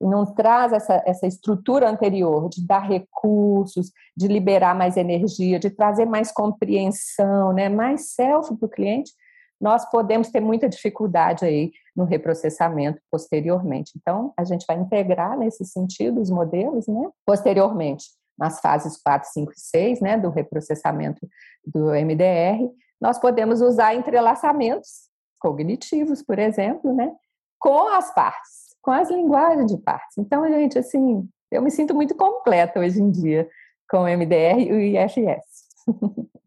não 0.00 0.24
traz 0.24 0.72
essa, 0.72 1.02
essa 1.04 1.26
estrutura 1.26 1.88
anterior 1.88 2.48
de 2.48 2.66
dar 2.66 2.80
recursos, 2.80 3.92
de 4.16 4.28
liberar 4.28 4.74
mais 4.74 4.96
energia, 4.96 5.58
de 5.58 5.68
trazer 5.68 6.06
mais 6.06 6.32
compreensão, 6.32 7.52
né, 7.52 7.68
mais 7.68 8.14
self 8.14 8.56
para 8.56 8.66
o 8.66 8.70
cliente, 8.70 9.12
nós 9.60 9.88
podemos 9.90 10.30
ter 10.30 10.40
muita 10.40 10.68
dificuldade 10.68 11.44
aí 11.44 11.72
no 11.94 12.04
reprocessamento 12.04 13.00
posteriormente. 13.10 13.92
Então, 13.96 14.32
a 14.36 14.44
gente 14.44 14.64
vai 14.66 14.76
integrar 14.76 15.38
nesse 15.38 15.64
sentido 15.64 16.20
os 16.20 16.30
modelos, 16.30 16.86
né, 16.86 17.08
posteriormente, 17.26 18.06
nas 18.38 18.60
fases 18.60 18.96
4, 19.02 19.28
5 19.32 19.52
e 19.52 19.60
6, 19.60 20.00
né, 20.00 20.16
do 20.16 20.30
reprocessamento 20.30 21.28
do 21.64 21.90
MDR, 21.90 22.70
nós 23.00 23.18
podemos 23.18 23.60
usar 23.60 23.94
entrelaçamentos 23.94 25.08
cognitivos, 25.38 26.22
por 26.22 26.38
exemplo, 26.38 26.94
né, 26.94 27.12
com 27.58 27.88
as 27.88 28.14
partes 28.14 28.70
com 28.82 28.90
as 28.90 29.10
linguagens 29.10 29.70
de 29.70 29.78
partes. 29.78 30.18
Então, 30.18 30.46
gente, 30.48 30.78
assim, 30.78 31.28
eu 31.50 31.62
me 31.62 31.70
sinto 31.70 31.94
muito 31.94 32.14
completa 32.14 32.80
hoje 32.80 33.00
em 33.00 33.10
dia 33.10 33.48
com 33.88 33.98
o 33.98 34.08
MDR 34.08 34.60
e 34.60 34.72
o 34.72 34.80
IFS. 34.80 35.68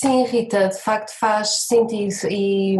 Sim, 0.00 0.24
Rita, 0.24 0.68
de 0.68 0.78
facto 0.78 1.10
faz 1.18 1.66
sentido 1.66 2.14
e, 2.30 2.74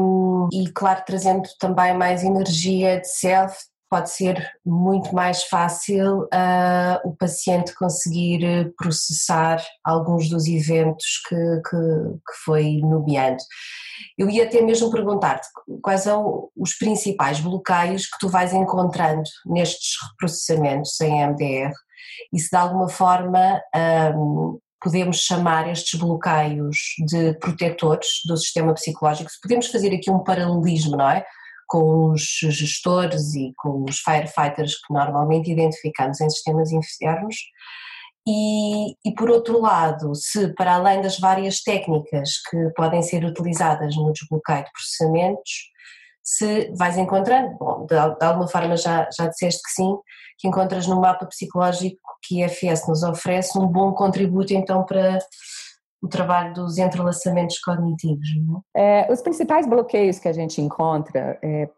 e 0.55 0.73
claro, 0.73 1.03
trazendo 1.07 1.47
também 1.59 1.93
mais 1.93 2.25
energia 2.25 2.99
de 2.99 3.07
self, 3.07 3.55
pode 3.91 4.09
ser 4.09 4.43
muito 4.65 5.15
mais 5.15 5.43
fácil 5.45 6.21
uh, 6.23 6.99
o 7.05 7.15
paciente 7.15 7.75
conseguir 7.75 8.73
processar 8.75 9.63
alguns 9.85 10.31
dos 10.31 10.47
eventos 10.47 11.21
que, 11.29 11.37
que, 11.37 11.77
que 11.77 12.43
foi 12.43 12.79
nomeando. 12.79 13.43
Eu 14.17 14.31
ia 14.31 14.45
até 14.45 14.63
mesmo 14.63 14.91
perguntar-te 14.91 15.47
quais 15.83 16.01
são 16.01 16.49
os 16.57 16.73
principais 16.79 17.39
bloqueios 17.39 18.07
que 18.07 18.19
tu 18.19 18.31
vais 18.31 18.55
encontrando 18.55 19.29
nestes 19.45 19.97
processamentos 20.19 20.99
em 21.03 21.23
MDR 21.27 21.75
e 22.33 22.41
se 22.41 22.49
de 22.49 22.57
alguma 22.57 22.89
forma 22.89 23.61
um, 24.17 24.59
podemos 24.81 25.19
chamar 25.19 25.71
estes 25.71 25.99
bloqueios 25.99 26.77
de 27.07 27.35
protetores 27.35 28.09
do 28.27 28.37
sistema 28.37 28.75
psicológico, 28.75 29.31
se 29.31 29.41
podemos 29.41 29.67
fazer 29.67 29.95
aqui 29.95 30.11
um 30.11 30.25
paralelismo, 30.25 30.97
não 30.97 31.11
é? 31.11 31.25
com 31.71 32.11
os 32.11 32.41
gestores 32.43 33.33
e 33.37 33.55
com 33.57 33.85
os 33.89 34.01
firefighters 34.01 34.75
que 34.75 34.93
normalmente 34.93 35.53
identificamos 35.53 36.21
em 36.21 36.29
sistemas 36.29 36.73
internos. 36.73 37.37
E, 38.27 38.97
e, 39.05 39.15
por 39.17 39.31
outro 39.31 39.61
lado, 39.61 40.13
se 40.17 40.53
para 40.55 40.75
além 40.75 41.01
das 41.01 41.19
várias 41.19 41.63
técnicas 41.63 42.43
que 42.51 42.71
podem 42.77 43.01
ser 43.03 43.25
utilizadas 43.25 43.95
no 43.95 44.13
desbloqueio 44.13 44.65
de 44.65 44.73
processamentos, 44.73 45.71
se 46.23 46.73
vais 46.77 46.97
encontrando, 46.97 47.57
bom, 47.59 47.87
de, 47.87 47.95
de, 47.95 48.25
alguma 48.25 48.49
forma 48.49 48.77
já, 48.77 49.09
já 49.17 49.27
disseste 49.27 49.63
que 49.63 49.71
sim, 49.71 49.97
que 50.39 50.49
encontras 50.49 50.87
no 50.87 51.01
mapa 51.01 51.27
psicológico 51.27 52.01
que 52.23 52.43
a 52.43 52.49
FS 52.49 52.89
nos 52.89 53.03
oferece 53.03 53.59
um 53.59 53.67
bom 53.67 53.93
contributo 53.93 54.53
então 54.53 54.85
para 54.85 55.19
o 56.03 56.09
trabalho 56.09 56.55
dos 56.55 56.79
entrelaçamentos 56.79 57.59
cognitivos. 57.59 58.27
É? 58.75 59.03
É, 59.09 59.13
os 59.13 59.21
principais 59.21 59.67
bloqueios 59.67 60.19
que 60.19 60.29
a 60.29 60.33
gente 60.33 60.61
encontra, 60.61 61.39
é, 61.43 61.69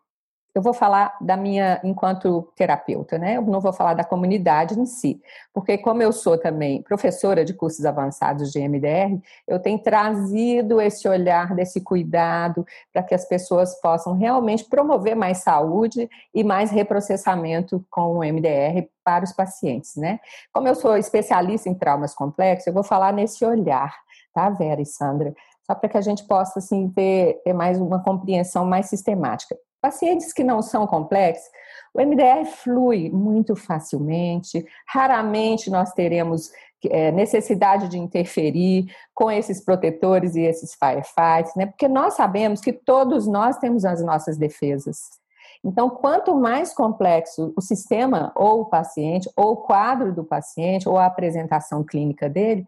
eu 0.54 0.60
vou 0.60 0.74
falar 0.74 1.16
da 1.20 1.36
minha 1.36 1.80
enquanto 1.82 2.52
terapeuta, 2.54 3.18
né? 3.18 3.36
Eu 3.36 3.42
não 3.42 3.60
vou 3.60 3.72
falar 3.72 3.94
da 3.94 4.04
comunidade 4.04 4.78
em 4.78 4.86
si, 4.86 5.20
porque 5.52 5.78
como 5.78 6.02
eu 6.02 6.12
sou 6.12 6.36
também 6.38 6.82
professora 6.82 7.44
de 7.44 7.54
cursos 7.54 7.84
avançados 7.84 8.52
de 8.52 8.60
MDR, 8.60 9.20
eu 9.46 9.58
tenho 9.58 9.78
trazido 9.78 10.80
esse 10.80 11.08
olhar 11.08 11.54
desse 11.54 11.80
cuidado 11.80 12.66
para 12.92 13.02
que 13.02 13.14
as 13.14 13.24
pessoas 13.24 13.80
possam 13.80 14.14
realmente 14.14 14.64
promover 14.64 15.16
mais 15.16 15.38
saúde 15.38 16.08
e 16.34 16.44
mais 16.44 16.70
reprocessamento 16.70 17.84
com 17.90 18.18
o 18.18 18.20
MDR 18.20 18.88
para 19.04 19.24
os 19.24 19.32
pacientes, 19.32 19.96
né? 19.96 20.20
Como 20.52 20.68
eu 20.68 20.74
sou 20.74 20.96
especialista 20.96 21.68
em 21.68 21.74
traumas 21.74 22.14
complexos, 22.14 22.66
eu 22.66 22.72
vou 22.72 22.84
falar 22.84 23.12
nesse 23.12 23.44
olhar 23.44 23.92
tá, 24.32 24.50
Vera 24.50 24.80
e 24.80 24.86
Sandra? 24.86 25.34
Só 25.64 25.74
para 25.74 25.88
que 25.88 25.96
a 25.96 26.00
gente 26.00 26.26
possa 26.26 26.58
assim, 26.58 26.88
ter, 26.90 27.40
mais 27.54 27.80
uma 27.80 28.02
compreensão 28.02 28.64
mais 28.64 28.86
sistemática. 28.86 29.56
Pacientes 29.82 30.32
que 30.32 30.44
não 30.44 30.62
são 30.62 30.86
complexos, 30.86 31.50
o 31.92 32.00
MDR 32.00 32.46
flui 32.46 33.10
muito 33.10 33.56
facilmente, 33.56 34.64
raramente 34.86 35.68
nós 35.68 35.92
teremos 35.92 36.50
é, 36.88 37.10
necessidade 37.12 37.88
de 37.88 37.98
interferir 37.98 38.86
com 39.12 39.30
esses 39.30 39.60
protetores 39.60 40.36
e 40.36 40.42
esses 40.42 40.74
firefights, 40.74 41.54
né? 41.56 41.66
Porque 41.66 41.88
nós 41.88 42.14
sabemos 42.14 42.60
que 42.60 42.72
todos 42.72 43.26
nós 43.26 43.58
temos 43.58 43.84
as 43.84 44.02
nossas 44.02 44.38
defesas. 44.38 45.20
Então, 45.64 45.90
quanto 45.90 46.34
mais 46.34 46.72
complexo 46.72 47.52
o 47.56 47.60
sistema 47.60 48.32
ou 48.34 48.62
o 48.62 48.64
paciente, 48.66 49.30
ou 49.36 49.52
o 49.52 49.56
quadro 49.56 50.12
do 50.12 50.24
paciente, 50.24 50.88
ou 50.88 50.96
a 50.96 51.06
apresentação 51.06 51.84
clínica 51.84 52.28
dele, 52.28 52.66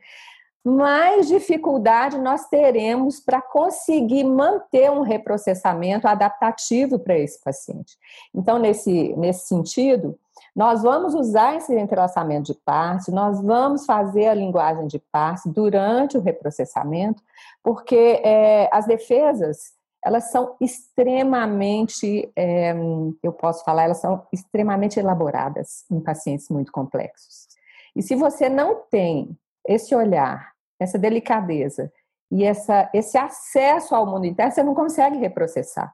mais 0.65 1.29
dificuldade 1.29 2.17
nós 2.19 2.49
teremos 2.49 3.21
para 3.21 3.43
conseguir 3.43 4.25
manter 4.25 4.91
um 4.91 5.03
reprocessamento 5.03 6.09
adaptativo 6.09 6.99
para 6.99 7.19
esse 7.19 7.43
paciente. 7.43 7.99
Então, 8.35 8.59
nesse, 8.59 9.15
nesse 9.17 9.47
sentido, 9.47 10.19
nós 10.57 10.83
vamos 10.83 11.15
usar 11.15 11.57
esse 11.57 11.75
entrelaçamento 11.75 12.53
de 12.53 12.59
partes, 12.61 13.09
nós 13.09 13.43
vamos 13.43 13.85
fazer 13.85 14.29
a 14.29 14.35
linguagem 14.35 14.87
de 14.87 14.99
partes 14.99 15.53
durante 15.53 16.17
o 16.17 16.21
reprocessamento, 16.21 17.23
porque 17.63 18.23
é, 18.25 18.69
as 18.73 18.87
defesas 18.87 19.75
elas 20.05 20.31
são 20.31 20.55
extremamente, 20.61 22.31
é, 22.37 22.75
eu 23.23 23.33
posso 23.33 23.65
falar, 23.65 23.85
elas 23.85 23.99
são 23.99 24.27
extremamente 24.31 25.01
elaboradas 25.01 25.85
em 25.91 25.99
pacientes 25.99 26.51
muito 26.51 26.71
complexos. 26.71 27.49
E 27.97 28.03
se 28.03 28.15
você 28.15 28.51
não 28.51 28.83
tem 28.91 29.35
esse 29.67 29.95
olhar 29.95 30.54
essa 30.85 30.99
delicadeza 30.99 31.91
e 32.31 32.45
essa, 32.45 32.89
esse 32.93 33.19
acesso 33.19 33.95
ao 33.95 34.07
mundo 34.07 34.27
interno, 34.27 34.53
você 34.53 34.63
não 34.63 34.75
consegue 34.75 35.19
reprocessar. 35.19 35.93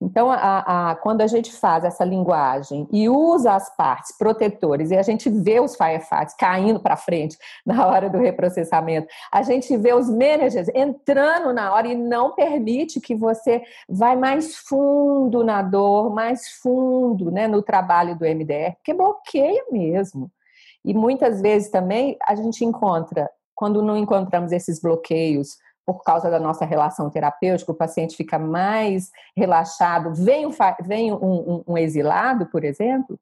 Então, 0.00 0.30
a, 0.30 0.90
a, 0.90 0.94
quando 0.96 1.20
a 1.20 1.26
gente 1.26 1.52
faz 1.52 1.84
essa 1.84 2.04
linguagem 2.04 2.88
e 2.92 3.08
usa 3.08 3.52
as 3.52 3.74
partes 3.76 4.16
protetores 4.16 4.90
e 4.90 4.96
a 4.96 5.02
gente 5.02 5.28
vê 5.30 5.60
os 5.60 5.76
firefights 5.76 6.34
caindo 6.34 6.80
para 6.80 6.96
frente 6.96 7.36
na 7.64 7.86
hora 7.86 8.08
do 8.08 8.18
reprocessamento, 8.18 9.06
a 9.32 9.42
gente 9.42 9.76
vê 9.76 9.94
os 9.94 10.08
managers 10.08 10.68
entrando 10.74 11.52
na 11.52 11.72
hora 11.72 11.86
e 11.86 11.94
não 11.94 12.34
permite 12.34 13.00
que 13.00 13.14
você 13.14 13.62
vai 13.88 14.16
mais 14.16 14.56
fundo 14.56 15.44
na 15.44 15.62
dor, 15.62 16.12
mais 16.12 16.48
fundo 16.62 17.30
né, 17.30 17.46
no 17.46 17.62
trabalho 17.62 18.16
do 18.16 18.24
MDR, 18.24 18.74
porque 18.76 18.94
bloqueia 18.94 19.64
mesmo. 19.70 20.30
E 20.84 20.94
muitas 20.94 21.42
vezes 21.42 21.70
também 21.70 22.16
a 22.26 22.34
gente 22.34 22.64
encontra 22.64 23.30
quando 23.60 23.82
não 23.82 23.94
encontramos 23.94 24.52
esses 24.52 24.80
bloqueios 24.80 25.58
por 25.84 26.02
causa 26.02 26.30
da 26.30 26.40
nossa 26.40 26.64
relação 26.64 27.10
terapêutica, 27.10 27.72
o 27.72 27.74
paciente 27.74 28.16
fica 28.16 28.38
mais 28.38 29.10
relaxado, 29.36 30.14
vem, 30.14 30.46
um, 30.46 30.50
vem 30.80 31.12
um, 31.12 31.16
um, 31.22 31.64
um 31.68 31.76
exilado, 31.76 32.46
por 32.46 32.64
exemplo, 32.64 33.20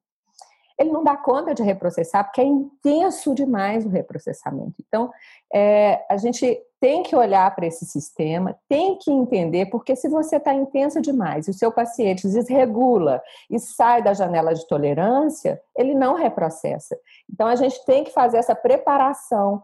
ele 0.77 0.93
não 0.93 1.03
dá 1.03 1.17
conta 1.17 1.53
de 1.53 1.61
reprocessar, 1.61 2.23
porque 2.23 2.39
é 2.39 2.45
intenso 2.45 3.35
demais 3.35 3.85
o 3.85 3.89
reprocessamento. 3.89 4.75
Então, 4.87 5.11
é, 5.53 6.05
a 6.09 6.15
gente 6.15 6.57
tem 6.79 7.03
que 7.03 7.13
olhar 7.17 7.53
para 7.53 7.67
esse 7.67 7.85
sistema, 7.85 8.57
tem 8.69 8.97
que 8.97 9.11
entender, 9.11 9.65
porque 9.65 9.93
se 9.93 10.07
você 10.07 10.37
está 10.37 10.53
intenso 10.53 11.01
demais 11.01 11.49
e 11.49 11.51
o 11.51 11.53
seu 11.53 11.69
paciente 11.69 12.29
desregula 12.29 13.21
e 13.49 13.59
sai 13.59 14.01
da 14.01 14.13
janela 14.13 14.53
de 14.53 14.65
tolerância, 14.69 15.61
ele 15.75 15.93
não 15.93 16.13
reprocessa. 16.13 16.97
Então, 17.29 17.45
a 17.45 17.55
gente 17.57 17.83
tem 17.83 18.05
que 18.05 18.13
fazer 18.13 18.37
essa 18.37 18.55
preparação 18.55 19.61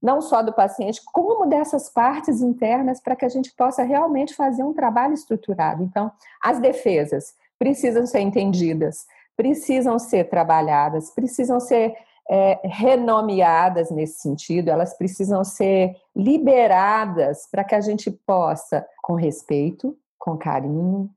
não 0.00 0.20
só 0.20 0.42
do 0.42 0.52
paciente, 0.52 1.02
como 1.12 1.46
dessas 1.46 1.88
partes 1.88 2.40
internas 2.40 3.00
para 3.00 3.16
que 3.16 3.24
a 3.24 3.28
gente 3.28 3.52
possa 3.54 3.82
realmente 3.82 4.34
fazer 4.34 4.62
um 4.62 4.72
trabalho 4.72 5.14
estruturado. 5.14 5.82
Então, 5.82 6.10
as 6.42 6.60
defesas 6.60 7.34
precisam 7.58 8.06
ser 8.06 8.20
entendidas, 8.20 9.06
precisam 9.36 9.98
ser 9.98 10.28
trabalhadas, 10.28 11.10
precisam 11.10 11.58
ser 11.58 11.96
é, 12.30 12.60
renomeadas 12.62 13.90
nesse 13.90 14.20
sentido, 14.20 14.68
elas 14.68 14.96
precisam 14.96 15.42
ser 15.42 15.96
liberadas 16.14 17.48
para 17.50 17.64
que 17.64 17.74
a 17.74 17.80
gente 17.80 18.10
possa, 18.10 18.86
com 19.02 19.14
respeito, 19.14 19.96
com 20.18 20.36
carinho 20.36 21.10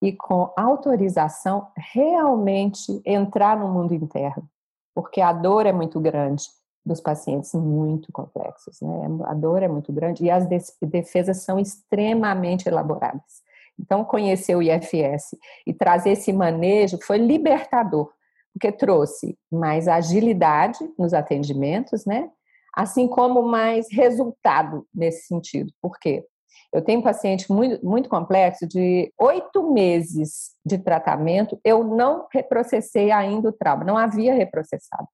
e 0.00 0.12
com 0.12 0.52
autorização, 0.56 1.68
realmente 1.76 3.00
entrar 3.04 3.56
no 3.56 3.68
mundo 3.68 3.94
interno, 3.94 4.48
porque 4.94 5.20
a 5.20 5.32
dor 5.32 5.66
é 5.66 5.72
muito 5.72 5.98
grande 5.98 6.57
dos 6.88 7.00
pacientes 7.00 7.52
muito 7.54 8.10
complexos, 8.10 8.80
né? 8.80 9.06
A 9.26 9.34
dor 9.34 9.62
é 9.62 9.68
muito 9.68 9.92
grande 9.92 10.24
e 10.24 10.30
as 10.30 10.46
defesas 10.82 11.42
são 11.42 11.58
extremamente 11.58 12.66
elaboradas. 12.66 13.46
Então, 13.78 14.04
conhecer 14.04 14.56
o 14.56 14.62
IFS 14.62 15.36
e 15.66 15.72
trazer 15.72 16.10
esse 16.10 16.32
manejo 16.32 16.98
foi 17.02 17.18
libertador, 17.18 18.10
porque 18.52 18.72
trouxe 18.72 19.38
mais 19.52 19.86
agilidade 19.86 20.78
nos 20.98 21.14
atendimentos, 21.14 22.04
né? 22.04 22.28
Assim 22.74 23.06
como 23.06 23.42
mais 23.42 23.86
resultado 23.92 24.84
nesse 24.92 25.26
sentido. 25.26 25.72
Por 25.80 25.98
quê? 25.98 26.24
Eu 26.72 26.82
tenho 26.82 27.00
um 27.00 27.02
paciente 27.02 27.50
muito, 27.52 27.84
muito 27.84 28.08
complexo 28.08 28.66
de 28.66 29.12
oito 29.18 29.72
meses 29.72 30.50
de 30.64 30.76
tratamento, 30.78 31.58
eu 31.64 31.84
não 31.84 32.26
reprocessei 32.32 33.10
ainda 33.10 33.48
o 33.48 33.52
trauma, 33.52 33.84
não 33.84 33.96
havia 33.96 34.34
reprocessado. 34.34 35.06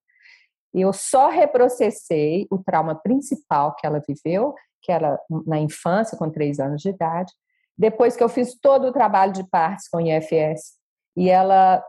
E 0.74 0.80
eu 0.80 0.92
só 0.92 1.28
reprocessei 1.28 2.46
o 2.50 2.58
trauma 2.58 2.94
principal 2.94 3.74
que 3.76 3.86
ela 3.86 4.02
viveu, 4.06 4.54
que 4.82 4.90
era 4.90 5.18
na 5.46 5.58
infância, 5.58 6.18
com 6.18 6.28
três 6.28 6.58
anos 6.58 6.82
de 6.82 6.90
idade, 6.90 7.32
depois 7.78 8.16
que 8.16 8.22
eu 8.22 8.28
fiz 8.28 8.58
todo 8.60 8.88
o 8.88 8.92
trabalho 8.92 9.32
de 9.32 9.44
partes 9.48 9.88
com 9.88 10.00
IFS. 10.00 10.74
E 11.16 11.30
ela 11.30 11.82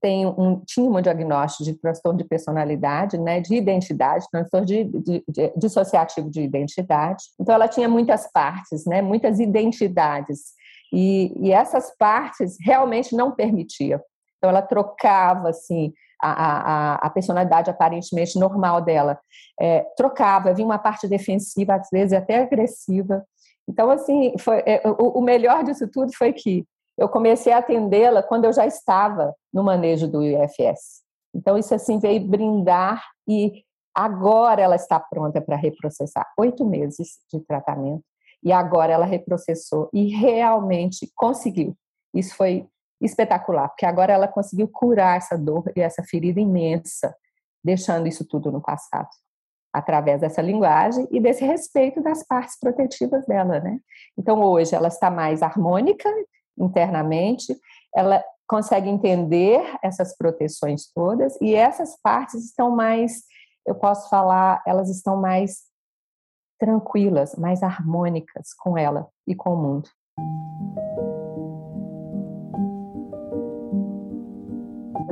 tem 0.00 0.26
um, 0.26 0.62
tinha 0.64 0.88
um 0.88 1.00
diagnóstico 1.00 1.64
de 1.64 1.74
transtorno 1.74 2.18
de 2.18 2.24
personalidade, 2.24 3.18
né, 3.18 3.40
de 3.40 3.54
identidade, 3.54 4.26
transtorno 4.30 4.66
de, 4.66 4.84
de, 4.84 5.24
de, 5.28 5.52
dissociativo 5.56 6.30
de 6.30 6.42
identidade. 6.42 7.24
Então, 7.38 7.54
ela 7.54 7.68
tinha 7.68 7.88
muitas 7.88 8.30
partes, 8.30 8.84
né, 8.86 9.02
muitas 9.02 9.40
identidades. 9.40 10.52
E, 10.92 11.32
e 11.36 11.52
essas 11.52 11.94
partes 11.98 12.56
realmente 12.60 13.14
não 13.14 13.32
permitiam. 13.32 14.00
Então, 14.36 14.50
ela 14.50 14.62
trocava, 14.62 15.50
assim, 15.50 15.92
a, 16.20 16.30
a, 16.30 16.94
a 16.96 17.10
personalidade 17.10 17.70
aparentemente 17.70 18.38
normal 18.38 18.80
dela. 18.80 19.18
É, 19.60 19.80
trocava, 19.96 20.52
vinha 20.52 20.66
uma 20.66 20.78
parte 20.78 21.06
defensiva, 21.08 21.74
às 21.74 21.88
vezes 21.90 22.12
até 22.12 22.42
agressiva. 22.42 23.24
Então, 23.68 23.90
assim, 23.90 24.34
foi, 24.38 24.62
é, 24.66 24.82
o, 24.84 25.18
o 25.18 25.20
melhor 25.20 25.62
disso 25.64 25.88
tudo 25.88 26.12
foi 26.16 26.32
que 26.32 26.64
eu 26.96 27.08
comecei 27.08 27.52
a 27.52 27.58
atendê-la 27.58 28.22
quando 28.22 28.44
eu 28.44 28.52
já 28.52 28.66
estava 28.66 29.34
no 29.52 29.62
manejo 29.62 30.08
do 30.08 30.22
IFS. 30.22 31.02
Então, 31.34 31.56
isso 31.56 31.74
assim 31.74 31.98
veio 31.98 32.26
brindar 32.26 33.02
e 33.28 33.62
agora 33.94 34.62
ela 34.62 34.76
está 34.76 34.98
pronta 34.98 35.40
para 35.40 35.56
reprocessar. 35.56 36.26
Oito 36.38 36.64
meses 36.64 37.18
de 37.32 37.40
tratamento 37.40 38.02
e 38.42 38.52
agora 38.52 38.92
ela 38.92 39.04
reprocessou 39.04 39.88
e 39.92 40.08
realmente 40.08 41.10
conseguiu. 41.14 41.76
Isso 42.14 42.34
foi 42.36 42.66
espetacular, 43.00 43.68
porque 43.68 43.86
agora 43.86 44.12
ela 44.12 44.28
conseguiu 44.28 44.68
curar 44.68 45.16
essa 45.16 45.36
dor 45.36 45.70
e 45.76 45.80
essa 45.80 46.02
ferida 46.02 46.40
imensa, 46.40 47.14
deixando 47.62 48.06
isso 48.06 48.26
tudo 48.26 48.50
no 48.50 48.60
passado, 48.60 49.08
através 49.72 50.20
dessa 50.20 50.42
linguagem 50.42 51.06
e 51.10 51.20
desse 51.20 51.44
respeito 51.44 52.02
das 52.02 52.24
partes 52.26 52.58
protetivas 52.58 53.24
dela, 53.26 53.60
né? 53.60 53.78
Então 54.16 54.42
hoje 54.42 54.74
ela 54.74 54.88
está 54.88 55.10
mais 55.10 55.42
harmônica 55.42 56.08
internamente, 56.58 57.56
ela 57.94 58.22
consegue 58.48 58.88
entender 58.88 59.62
essas 59.82 60.16
proteções 60.16 60.90
todas 60.92 61.38
e 61.40 61.54
essas 61.54 62.00
partes 62.02 62.44
estão 62.44 62.70
mais, 62.70 63.22
eu 63.66 63.74
posso 63.74 64.08
falar, 64.08 64.62
elas 64.66 64.88
estão 64.88 65.20
mais 65.20 65.68
tranquilas, 66.58 67.36
mais 67.36 67.62
harmônicas 67.62 68.52
com 68.54 68.76
ela 68.76 69.06
e 69.26 69.34
com 69.34 69.54
o 69.54 69.56
mundo. 69.56 69.88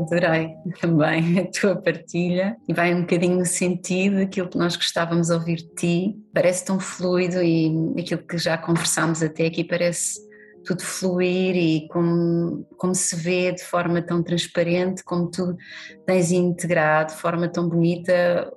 Adorei 0.06 0.54
também 0.80 1.40
a 1.40 1.46
tua 1.50 1.76
partilha 1.76 2.56
e 2.68 2.72
vai 2.72 2.94
um 2.94 3.02
bocadinho 3.02 3.38
no 3.38 3.46
sentido 3.46 4.16
daquilo 4.16 4.48
que 4.48 4.58
nós 4.58 4.76
gostávamos 4.76 5.28
de 5.28 5.32
ouvir 5.32 5.56
de 5.56 5.74
ti. 5.74 6.16
Parece 6.32 6.64
tão 6.64 6.80
fluido 6.80 7.42
e 7.42 7.94
aquilo 7.98 8.22
que 8.22 8.38
já 8.38 8.56
conversámos 8.56 9.22
até 9.22 9.46
aqui 9.46 9.64
parece 9.64 10.24
tudo 10.64 10.82
fluir 10.82 11.54
e 11.54 11.88
como, 11.88 12.66
como 12.76 12.94
se 12.94 13.14
vê 13.14 13.52
de 13.52 13.62
forma 13.62 14.02
tão 14.02 14.22
transparente, 14.22 15.04
como 15.04 15.30
tu 15.30 15.56
tens 16.04 16.32
integrado 16.32 17.12
de 17.14 17.20
forma 17.20 17.48
tão 17.48 17.68
bonita 17.68 18.52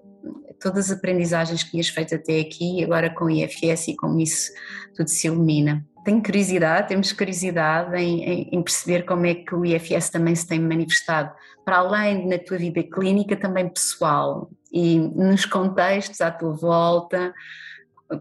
todas 0.59 0.91
as 0.91 0.97
aprendizagens 0.97 1.63
que 1.63 1.71
tinhas 1.71 1.87
feito 1.87 2.15
até 2.15 2.39
aqui, 2.39 2.83
agora 2.83 3.13
com 3.13 3.29
IFS 3.29 3.89
e 3.89 3.95
como 3.95 4.19
isso 4.19 4.51
tudo 4.95 5.07
se 5.07 5.27
ilumina 5.27 5.85
tenho 6.09 6.23
curiosidade, 6.23 6.87
temos 6.87 7.11
curiosidade 7.11 7.95
em, 7.95 8.23
em, 8.23 8.49
em, 8.51 8.63
perceber 8.63 9.03
como 9.03 9.27
é 9.27 9.35
que 9.35 9.53
o 9.53 9.63
IFS 9.63 10.09
também 10.09 10.33
se 10.33 10.47
tem 10.47 10.59
manifestado, 10.59 11.31
para 11.63 11.77
além 11.77 12.27
na 12.27 12.39
tua 12.39 12.57
vida 12.57 12.81
clínica, 12.81 13.35
também 13.35 13.69
pessoal 13.69 14.49
e 14.71 14.97
nos 14.97 15.45
contextos 15.45 16.19
à 16.19 16.31
tua 16.31 16.55
volta, 16.55 17.31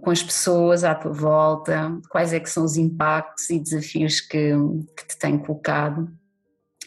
com 0.03 0.11
as 0.11 0.23
pessoas 0.23 0.85
à 0.85 0.95
tua 0.95 1.13
volta, 1.13 1.99
quais 2.11 2.35
é 2.35 2.41
que 2.41 2.51
são 2.51 2.63
os 2.63 2.77
impactos 2.77 3.49
e 3.49 3.59
desafios 3.59 4.21
que, 4.21 4.53
que 4.95 5.09
te 5.09 5.19
têm 5.19 5.39
colocado. 5.39 6.11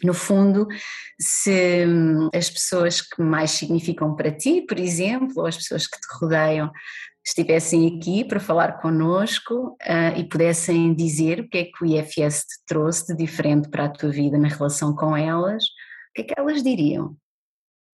no 0.03 0.13
fundo, 0.13 0.67
se 1.19 1.85
hum, 1.87 2.29
as 2.33 2.49
pessoas 2.49 3.01
que 3.01 3.21
mais 3.21 3.51
significam 3.51 4.15
para 4.15 4.31
ti, 4.31 4.61
por 4.61 4.79
exemplo, 4.79 5.33
ou 5.37 5.47
as 5.47 5.57
pessoas 5.57 5.87
que 5.87 5.99
te 5.99 6.07
rodeiam, 6.19 6.71
estivessem 7.25 7.95
aqui 7.95 8.23
para 8.23 8.39
falar 8.39 8.81
connosco 8.81 9.77
uh, 9.81 10.17
e 10.17 10.23
pudessem 10.23 10.93
dizer 10.93 11.39
o 11.39 11.49
que 11.49 11.57
é 11.57 11.65
que 11.65 11.83
o 11.83 11.85
IFS 11.85 12.45
te 12.45 12.65
trouxe 12.67 13.07
de 13.07 13.23
diferente 13.23 13.69
para 13.69 13.85
a 13.85 13.89
tua 13.89 14.09
vida 14.09 14.37
na 14.37 14.47
relação 14.47 14.95
com 14.95 15.15
elas, 15.15 15.63
o 15.63 16.13
que 16.15 16.21
é 16.21 16.23
que 16.25 16.33
elas 16.37 16.63
diriam? 16.63 17.15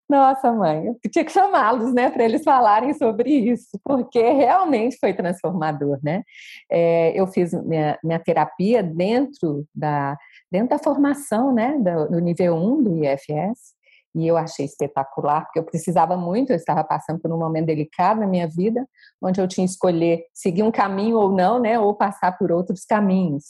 Nossa, 0.10 0.54
mãe, 0.54 0.88
eu 0.88 0.98
tinha 1.12 1.26
que 1.26 1.32
chamá-los, 1.32 1.94
né, 1.94 2.10
para 2.10 2.24
eles 2.24 2.42
falarem 2.42 2.94
sobre 2.94 3.30
isso, 3.30 3.78
porque 3.84 4.22
realmente 4.22 4.98
foi 4.98 5.13
transformador, 5.13 6.00
né? 6.02 6.24
É, 6.72 7.12
eu 7.20 7.28
fiz 7.28 7.52
minha, 7.66 8.00
minha 8.02 8.18
terapia 8.18 8.82
dentro 8.82 9.66
da, 9.76 10.18
dentro 10.50 10.70
da 10.70 10.80
formação, 10.80 11.54
né, 11.54 11.78
do, 11.78 12.12
do 12.12 12.20
nível 12.20 12.56
1 12.56 12.84
do 12.84 13.04
IFS, 13.04 13.77
e 14.18 14.26
eu 14.26 14.36
achei 14.36 14.66
espetacular, 14.66 15.46
porque 15.46 15.60
eu 15.60 15.64
precisava 15.64 16.18
muito, 16.18 16.50
eu 16.50 16.56
estava 16.56 16.84
passando 16.84 17.20
por 17.20 17.32
um 17.32 17.38
momento 17.38 17.68
delicado 17.68 18.20
na 18.20 18.26
minha 18.26 18.48
vida, 18.48 18.84
onde 19.22 19.40
eu 19.40 19.48
tinha 19.48 19.64
que 19.64 19.72
escolher 19.72 20.26
seguir 20.34 20.64
um 20.64 20.72
caminho 20.72 21.18
ou 21.18 21.32
não, 21.32 21.60
né, 21.60 21.80
ou 21.80 21.94
passar 21.94 22.36
por 22.36 22.52
outros 22.52 22.84
caminhos. 22.84 23.44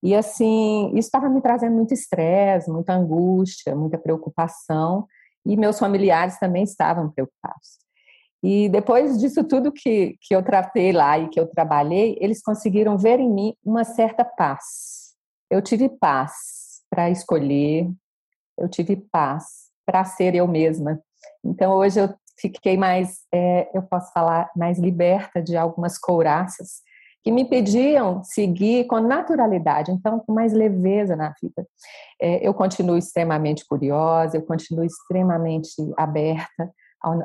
E 0.00 0.14
assim, 0.14 0.90
isso 0.90 1.08
estava 1.08 1.28
me 1.28 1.40
trazendo 1.40 1.74
muito 1.74 1.92
estresse, 1.92 2.70
muita 2.70 2.94
angústia, 2.94 3.74
muita 3.74 3.98
preocupação, 3.98 5.04
e 5.44 5.56
meus 5.56 5.80
familiares 5.80 6.38
também 6.38 6.62
estavam 6.62 7.10
preocupados. 7.10 7.78
E 8.40 8.68
depois 8.68 9.18
disso 9.18 9.42
tudo 9.42 9.72
que, 9.72 10.16
que 10.20 10.36
eu 10.36 10.44
tratei 10.44 10.92
lá 10.92 11.18
e 11.18 11.28
que 11.28 11.40
eu 11.40 11.46
trabalhei, 11.48 12.16
eles 12.20 12.40
conseguiram 12.40 12.96
ver 12.96 13.18
em 13.18 13.28
mim 13.28 13.56
uma 13.64 13.82
certa 13.82 14.24
paz. 14.24 15.16
Eu 15.50 15.60
tive 15.60 15.88
paz 15.88 16.32
para 16.88 17.10
escolher, 17.10 17.90
eu 18.56 18.68
tive 18.68 18.94
paz 19.10 19.63
para 19.84 20.04
ser 20.04 20.34
eu 20.34 20.46
mesma. 20.46 21.00
Então 21.44 21.72
hoje 21.72 22.00
eu 22.00 22.14
fiquei 22.38 22.76
mais, 22.76 23.20
é, 23.32 23.68
eu 23.74 23.82
posso 23.82 24.12
falar, 24.12 24.50
mais 24.56 24.78
liberta 24.78 25.42
de 25.42 25.56
algumas 25.56 25.98
couraças 25.98 26.82
que 27.22 27.32
me 27.32 27.46
pediam 27.46 28.22
seguir 28.22 28.86
com 28.86 29.00
naturalidade, 29.00 29.90
então 29.90 30.20
com 30.20 30.32
mais 30.32 30.52
leveza 30.52 31.16
na 31.16 31.32
vida. 31.42 31.66
É, 32.20 32.46
eu 32.46 32.52
continuo 32.52 32.98
extremamente 32.98 33.66
curiosa, 33.66 34.36
eu 34.36 34.42
continuo 34.42 34.84
extremamente 34.84 35.72
aberta 35.96 36.70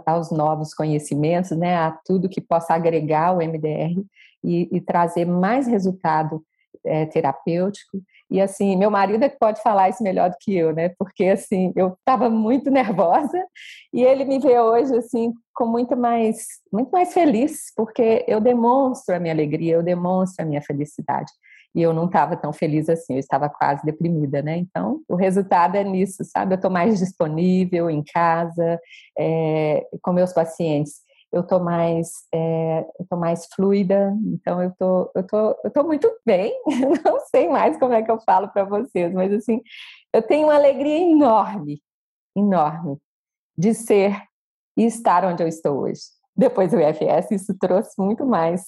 aos 0.06 0.32
novos 0.32 0.74
conhecimentos, 0.74 1.52
né, 1.52 1.78
a 1.78 1.92
tudo 2.06 2.30
que 2.30 2.42
possa 2.42 2.74
agregar 2.74 3.34
o 3.34 3.38
MDR 3.38 4.02
e, 4.44 4.70
e 4.72 4.82
trazer 4.82 5.26
mais 5.26 5.68
resultado 5.68 6.44
é, 6.86 7.06
terapêutico. 7.06 8.02
E 8.30 8.40
assim, 8.40 8.76
meu 8.76 8.92
marido 8.92 9.24
é 9.24 9.30
que 9.30 9.40
pode 9.40 9.62
falar 9.62 9.90
isso 9.90 10.04
melhor 10.04 10.30
do 10.30 10.38
que 10.40 10.56
eu, 10.56 10.74
né? 10.74 10.90
Porque 10.98 11.26
assim, 11.26 11.74
eu 11.76 11.96
estava 12.00 12.30
muito 12.30 12.70
nervosa 12.72 13.44
e 13.94 14.04
ele 14.04 14.26
me 14.26 14.40
vê 14.40 14.60
hoje 14.60 14.96
assim 14.96 15.34
com 15.54 15.66
muito 15.66 15.98
mais, 15.98 16.46
muito 16.72 16.90
mais 16.92 17.14
feliz, 17.14 17.74
porque 17.76 18.24
eu 18.28 18.40
demonstro 18.40 19.16
a 19.16 19.20
minha 19.20 19.34
alegria, 19.34 19.74
eu 19.74 19.84
demonstro 19.84 20.46
a 20.46 20.48
minha 20.48 20.62
felicidade. 20.62 21.32
E 21.76 21.82
eu 21.82 21.94
não 21.94 22.06
estava 22.06 22.36
tão 22.36 22.52
feliz 22.52 22.90
assim, 22.90 23.14
eu 23.14 23.20
estava 23.20 23.48
quase 23.50 23.84
deprimida, 23.86 24.42
né? 24.42 24.58
Então, 24.58 25.02
o 25.08 25.16
resultado 25.16 25.76
é 25.76 25.84
nisso, 25.84 26.24
sabe? 26.24 26.54
Eu 26.54 26.56
estou 26.56 26.72
mais 26.72 26.98
disponível 26.98 27.90
em 27.90 28.04
casa, 28.04 28.80
é, 29.18 29.86
com 30.02 30.14
meus 30.14 30.34
pacientes 30.34 31.09
eu 31.32 31.44
tô 31.44 31.60
mais 31.60 32.26
é, 32.34 32.86
eu 33.00 33.06
tô 33.08 33.16
mais 33.16 33.48
fluida, 33.54 34.14
então 34.26 34.62
eu 34.62 34.74
tô 34.78 35.12
eu 35.16 35.24
tô 35.26 35.56
eu 35.64 35.72
tô 35.72 35.84
muito 35.84 36.12
bem. 36.26 36.54
Não 37.06 37.20
sei 37.32 37.48
mais 37.48 37.78
como 37.78 37.94
é 37.94 38.02
que 38.02 38.12
eu 38.12 38.20
falo 38.22 38.50
para 38.50 38.64
vocês, 38.64 39.14
mas 39.14 39.32
assim, 39.34 39.62
eu 40.14 40.22
tenho 40.22 40.48
uma 40.48 40.56
alegria 40.56 40.98
enorme, 40.98 41.82
enorme 42.36 42.98
de 43.58 43.74
ser 43.74 44.22
e 44.78 44.86
estar 44.86 45.26
onde 45.26 45.44
eu 45.44 45.48
estou 45.48 45.82
hoje. 45.82 46.02
Depois 46.36 46.72
do 46.72 46.80
IFS, 46.80 47.32
isso 47.32 47.58
trouxe 47.60 47.92
muito 47.98 48.26
mais 48.26 48.64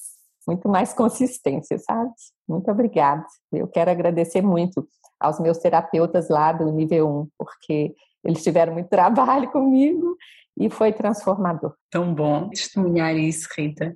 muito 0.48 0.68
mais 0.68 0.94
consistência, 0.94 1.78
sabe? 1.78 2.12
Muito 2.48 2.70
obrigada. 2.70 3.24
Eu 3.52 3.68
quero 3.68 3.92
agradecer 3.92 4.42
muito 4.42 4.88
aos 5.20 5.40
meus 5.40 5.60
terapeutas 5.60 6.30
lá 6.30 6.52
do 6.52 6.72
nível 6.72 7.08
1, 7.08 7.28
porque 7.38 7.96
eles 8.24 8.44
tiveram 8.44 8.74
muito 8.74 8.90
trabalho 8.90 9.52
comigo 9.52 10.18
e 10.66 10.70
foi 10.70 10.94
transformador. 10.94 11.74
Tão 11.90 12.14
bom 12.14 12.50
testemunhar 12.50 13.16
isso, 13.16 13.48
Rita. 13.58 13.96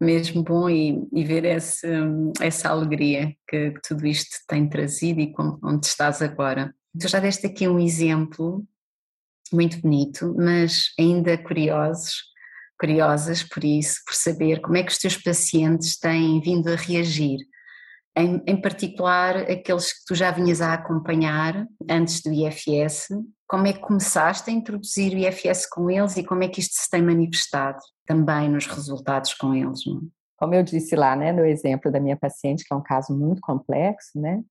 Mesmo 0.00 0.42
bom 0.42 0.68
e, 0.68 1.06
e 1.12 1.24
ver 1.24 1.44
essa, 1.44 1.88
essa 2.40 2.70
alegria 2.70 3.34
que, 3.46 3.72
que, 3.72 3.80
tudo 3.86 4.06
isto 4.06 4.36
tem 4.48 4.68
trazido 4.68 5.20
e 5.20 5.32
com, 5.32 5.58
onde 5.62 5.86
estás 5.86 6.22
agora. 6.22 6.74
Tu 6.98 7.06
já 7.06 7.20
deste 7.20 7.46
aqui 7.46 7.68
um 7.68 7.78
exemplo 7.78 8.64
muito 9.52 9.80
bonito, 9.80 10.34
mas 10.38 10.92
ainda 10.98 11.36
curiosos, 11.36 12.22
curiosas 12.78 13.42
por 13.42 13.62
isso, 13.62 13.96
por 14.06 14.14
saber 14.14 14.60
como 14.60 14.76
é 14.76 14.82
que 14.82 14.92
os 14.92 14.98
teus 14.98 15.16
pacientes 15.16 15.98
têm 15.98 16.40
vindo 16.40 16.68
a 16.68 16.76
reagir 16.76 17.38
em, 18.16 18.42
em, 18.46 18.60
particular 18.60 19.36
aqueles 19.36 19.92
que 19.92 20.04
tu 20.06 20.14
já 20.14 20.30
vinhas 20.30 20.60
a 20.60 20.74
acompanhar 20.74 21.66
antes 21.88 22.20
do 22.22 22.32
IFS, 22.32 23.08
como 23.48 23.66
é 23.66 23.72
que 23.72 23.80
começaste 23.80 24.50
a 24.50 24.52
introduzir 24.52 25.14
o 25.14 25.18
IFS 25.18 25.66
com 25.68 25.90
eles 25.90 26.16
e 26.16 26.24
como 26.24 26.42
é 26.42 26.48
que 26.48 26.60
isto 26.60 26.74
se 26.74 26.90
tem 26.90 27.02
manifestado 27.02 27.78
também 28.06 28.48
nos 28.48 28.66
resultados 28.66 29.34
com 29.34 29.54
eles? 29.54 29.80
Não? 29.86 29.98
É? 29.98 30.00
Como 30.36 30.54
eu 30.54 30.62
disse 30.62 30.96
lá, 30.96 31.14
né, 31.14 31.32
no 31.32 31.44
exemplo 31.44 31.90
da 31.90 32.00
minha 32.00 32.16
paciente, 32.16 32.64
que 32.64 32.72
é 32.72 32.76
um 32.76 32.82
caso 32.82 33.16
muito 33.16 33.40
complexo, 33.42 34.18
né, 34.18 34.42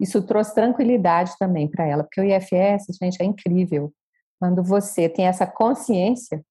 isso 0.00 0.20
trouxe 0.22 0.54
tranquilidade 0.54 1.32
também 1.38 1.68
para 1.68 1.86
ela, 1.86 2.02
porque 2.02 2.20
o 2.20 2.24
IFS, 2.24 2.96
gente, 3.00 3.22
é 3.22 3.24
incrível. 3.24 3.92
Quando 4.38 4.62
você 4.62 5.08
tem 5.08 5.26
essa 5.26 5.46
consciência 5.46 6.44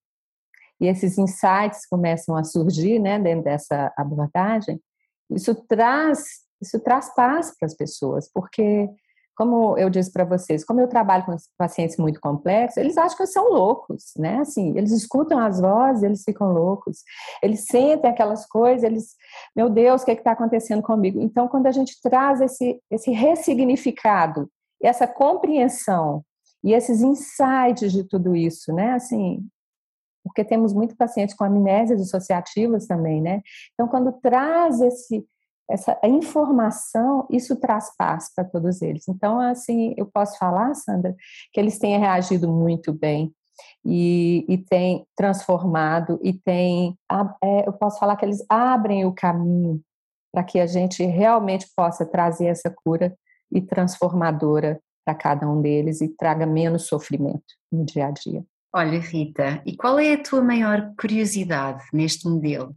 e 0.80 0.86
esses 0.86 1.16
insights 1.16 1.86
começam 1.88 2.36
a 2.36 2.42
surgir, 2.42 2.98
né, 2.98 3.18
dentro 3.18 3.44
dessa 3.44 3.92
abordagem, 3.96 4.80
isso 5.30 5.54
traz 5.66 6.45
isso 6.60 6.80
traz 6.80 7.14
paz 7.14 7.54
para 7.58 7.66
as 7.66 7.74
pessoas, 7.74 8.30
porque, 8.32 8.88
como 9.36 9.76
eu 9.76 9.90
disse 9.90 10.12
para 10.12 10.24
vocês, 10.24 10.64
como 10.64 10.80
eu 10.80 10.88
trabalho 10.88 11.24
com 11.24 11.36
pacientes 11.58 11.96
muito 11.96 12.20
complexos, 12.20 12.78
eles 12.78 12.96
acham 12.96 13.16
que 13.16 13.26
são 13.26 13.50
loucos, 13.50 14.12
né? 14.16 14.38
Assim, 14.38 14.76
eles 14.76 14.92
escutam 14.92 15.38
as 15.38 15.60
vozes, 15.60 16.02
eles 16.02 16.22
ficam 16.24 16.52
loucos, 16.52 16.98
eles 17.42 17.66
sentem 17.66 18.10
aquelas 18.10 18.46
coisas, 18.46 18.82
eles, 18.82 19.14
meu 19.54 19.68
Deus, 19.68 20.02
o 20.02 20.04
que 20.04 20.12
é 20.12 20.14
está 20.14 20.32
acontecendo 20.32 20.82
comigo? 20.82 21.20
Então, 21.20 21.48
quando 21.48 21.66
a 21.66 21.72
gente 21.72 22.00
traz 22.02 22.40
esse, 22.40 22.80
esse 22.90 23.10
ressignificado, 23.10 24.50
essa 24.82 25.06
compreensão 25.06 26.22
e 26.64 26.72
esses 26.72 27.00
insights 27.02 27.92
de 27.92 28.04
tudo 28.04 28.34
isso, 28.34 28.72
né? 28.72 28.92
Assim, 28.92 29.46
porque 30.24 30.44
temos 30.44 30.72
muitos 30.72 30.96
pacientes 30.96 31.34
com 31.34 31.44
amnésias 31.44 32.00
dissociativas 32.00 32.86
também, 32.86 33.22
né? 33.22 33.42
Então, 33.74 33.86
quando 33.86 34.12
traz 34.12 34.80
esse 34.80 35.24
essa 35.68 35.98
informação, 36.04 37.26
isso 37.30 37.56
traz 37.56 37.94
paz 37.96 38.32
para 38.34 38.44
todos 38.44 38.82
eles. 38.82 39.08
Então, 39.08 39.40
assim, 39.40 39.94
eu 39.96 40.06
posso 40.06 40.38
falar, 40.38 40.74
Sandra, 40.74 41.14
que 41.52 41.58
eles 41.58 41.78
têm 41.78 41.98
reagido 41.98 42.48
muito 42.48 42.92
bem 42.92 43.34
e, 43.84 44.44
e 44.48 44.58
têm 44.58 45.06
transformado 45.16 46.20
e 46.22 46.32
têm, 46.32 46.96
é, 47.42 47.66
eu 47.66 47.72
posso 47.72 47.98
falar 47.98 48.16
que 48.16 48.24
eles 48.24 48.44
abrem 48.48 49.04
o 49.04 49.12
caminho 49.12 49.80
para 50.32 50.44
que 50.44 50.60
a 50.60 50.66
gente 50.66 51.02
realmente 51.04 51.66
possa 51.74 52.04
trazer 52.04 52.46
essa 52.46 52.70
cura 52.70 53.16
e 53.50 53.60
transformadora 53.60 54.80
para 55.04 55.14
cada 55.14 55.48
um 55.48 55.62
deles 55.62 56.00
e 56.00 56.08
traga 56.08 56.44
menos 56.44 56.86
sofrimento 56.86 57.54
no 57.72 57.84
dia 57.84 58.08
a 58.08 58.10
dia. 58.10 58.44
Olha, 58.74 58.98
Rita, 58.98 59.62
e 59.64 59.76
qual 59.76 59.98
é 59.98 60.12
a 60.12 60.22
tua 60.22 60.42
maior 60.42 60.92
curiosidade 61.00 61.84
neste 61.92 62.28
modelo 62.28 62.74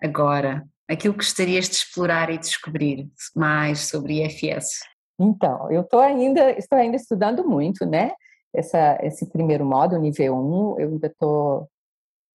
agora, 0.00 0.64
aquilo 0.88 1.14
que 1.14 1.20
gostarias 1.20 1.68
de 1.68 1.76
explorar 1.76 2.30
e 2.30 2.38
descobrir 2.38 3.08
mais 3.34 3.88
sobre 3.88 4.24
IFS? 4.24 4.80
Então, 5.18 5.70
eu 5.70 5.82
estou 5.82 6.00
ainda, 6.00 6.50
estou 6.52 6.78
ainda 6.78 6.96
estudando 6.96 7.46
muito, 7.46 7.86
né? 7.86 8.12
Essa, 8.54 8.98
esse 9.02 9.30
primeiro 9.30 9.64
módulo, 9.64 10.00
nível 10.00 10.36
1, 10.36 10.80
eu 10.80 10.88
ainda 10.90 11.06
estou 11.06 11.68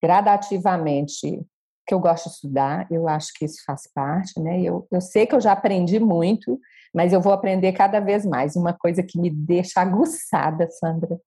gradativamente, 0.01 1.45
que 1.85 1.93
eu 1.93 1.99
gosto 1.99 2.29
de 2.29 2.35
estudar, 2.35 2.87
eu 2.91 3.07
acho 3.07 3.31
que 3.35 3.45
isso 3.45 3.63
faz 3.65 3.89
parte, 3.93 4.39
né? 4.39 4.61
Eu, 4.61 4.87
eu 4.91 5.01
sei 5.01 5.25
que 5.25 5.35
eu 5.35 5.41
já 5.41 5.51
aprendi 5.51 5.99
muito, 5.99 6.59
mas 6.93 7.13
eu 7.13 7.21
vou 7.21 7.33
aprender 7.33 7.73
cada 7.73 7.99
vez 7.99 8.25
mais. 8.25 8.55
Uma 8.55 8.73
coisa 8.73 9.03
que 9.03 9.19
me 9.19 9.29
deixa 9.29 9.81
aguçada, 9.81 10.69
Sandra, 10.71 11.19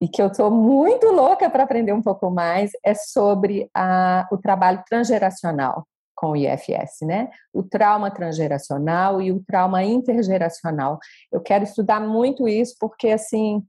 e 0.00 0.08
que 0.08 0.22
eu 0.22 0.28
estou 0.28 0.50
muito 0.50 1.06
louca 1.08 1.50
para 1.50 1.64
aprender 1.64 1.92
um 1.92 2.02
pouco 2.02 2.30
mais, 2.30 2.70
é 2.84 2.94
sobre 2.94 3.68
a, 3.74 4.26
o 4.30 4.38
trabalho 4.38 4.82
transgeracional 4.88 5.86
com 6.18 6.30
o 6.30 6.36
IFS, 6.36 7.02
né? 7.02 7.30
O 7.52 7.62
trauma 7.62 8.10
transgeracional 8.10 9.22
e 9.22 9.30
o 9.30 9.42
trauma 9.46 9.84
intergeracional. 9.84 10.98
Eu 11.30 11.40
quero 11.40 11.64
estudar 11.64 12.00
muito 12.00 12.48
isso 12.48 12.74
porque 12.80 13.08
assim 13.08 13.62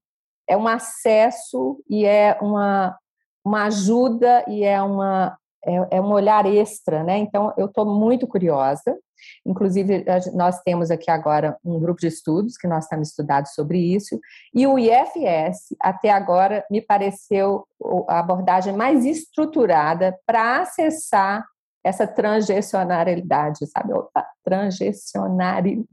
é 0.47 0.57
um 0.57 0.67
acesso 0.67 1.79
e 1.87 2.05
é 2.05 2.37
uma 2.41 2.97
uma 3.45 3.65
ajuda 3.65 4.43
e 4.47 4.63
é 4.63 4.81
uma 4.81 5.37
é, 5.65 5.97
é 5.97 6.01
um 6.01 6.11
olhar 6.11 6.45
extra, 6.45 7.03
né? 7.03 7.17
Então, 7.17 7.53
eu 7.57 7.65
estou 7.65 7.85
muito 7.85 8.25
curiosa. 8.27 8.97
Inclusive, 9.45 10.05
nós 10.33 10.61
temos 10.61 10.89
aqui 10.89 11.11
agora 11.11 11.57
um 11.63 11.79
grupo 11.79 11.99
de 11.99 12.07
estudos 12.07 12.57
que 12.57 12.67
nós 12.67 12.85
estamos 12.85 13.09
estudando 13.09 13.47
sobre 13.47 13.77
isso, 13.77 14.17
e 14.53 14.65
o 14.65 14.79
IFS, 14.79 15.75
até 15.81 16.09
agora, 16.09 16.65
me 16.71 16.81
pareceu 16.81 17.65
a 18.07 18.19
abordagem 18.19 18.73
mais 18.73 19.03
estruturada 19.03 20.17
para 20.25 20.61
acessar 20.61 21.45
essa 21.83 22.05
transgestionalidade, 22.05 23.65
sabe? 23.67 23.93
Opa, 23.93 24.25
transgestionalidade, 24.43 25.85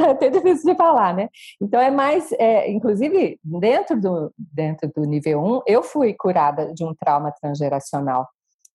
é 0.00 0.04
até 0.10 0.30
difícil 0.30 0.72
de 0.72 0.76
falar, 0.76 1.14
né? 1.14 1.28
Então 1.60 1.80
é 1.80 1.90
mais, 1.90 2.32
é, 2.32 2.70
inclusive 2.70 3.38
dentro 3.44 4.00
do 4.00 4.32
dentro 4.36 4.90
do 4.94 5.02
nível 5.04 5.42
1, 5.42 5.62
eu 5.66 5.82
fui 5.82 6.14
curada 6.14 6.72
de 6.72 6.84
um 6.84 6.94
trauma 6.94 7.32
transgeracional 7.40 8.28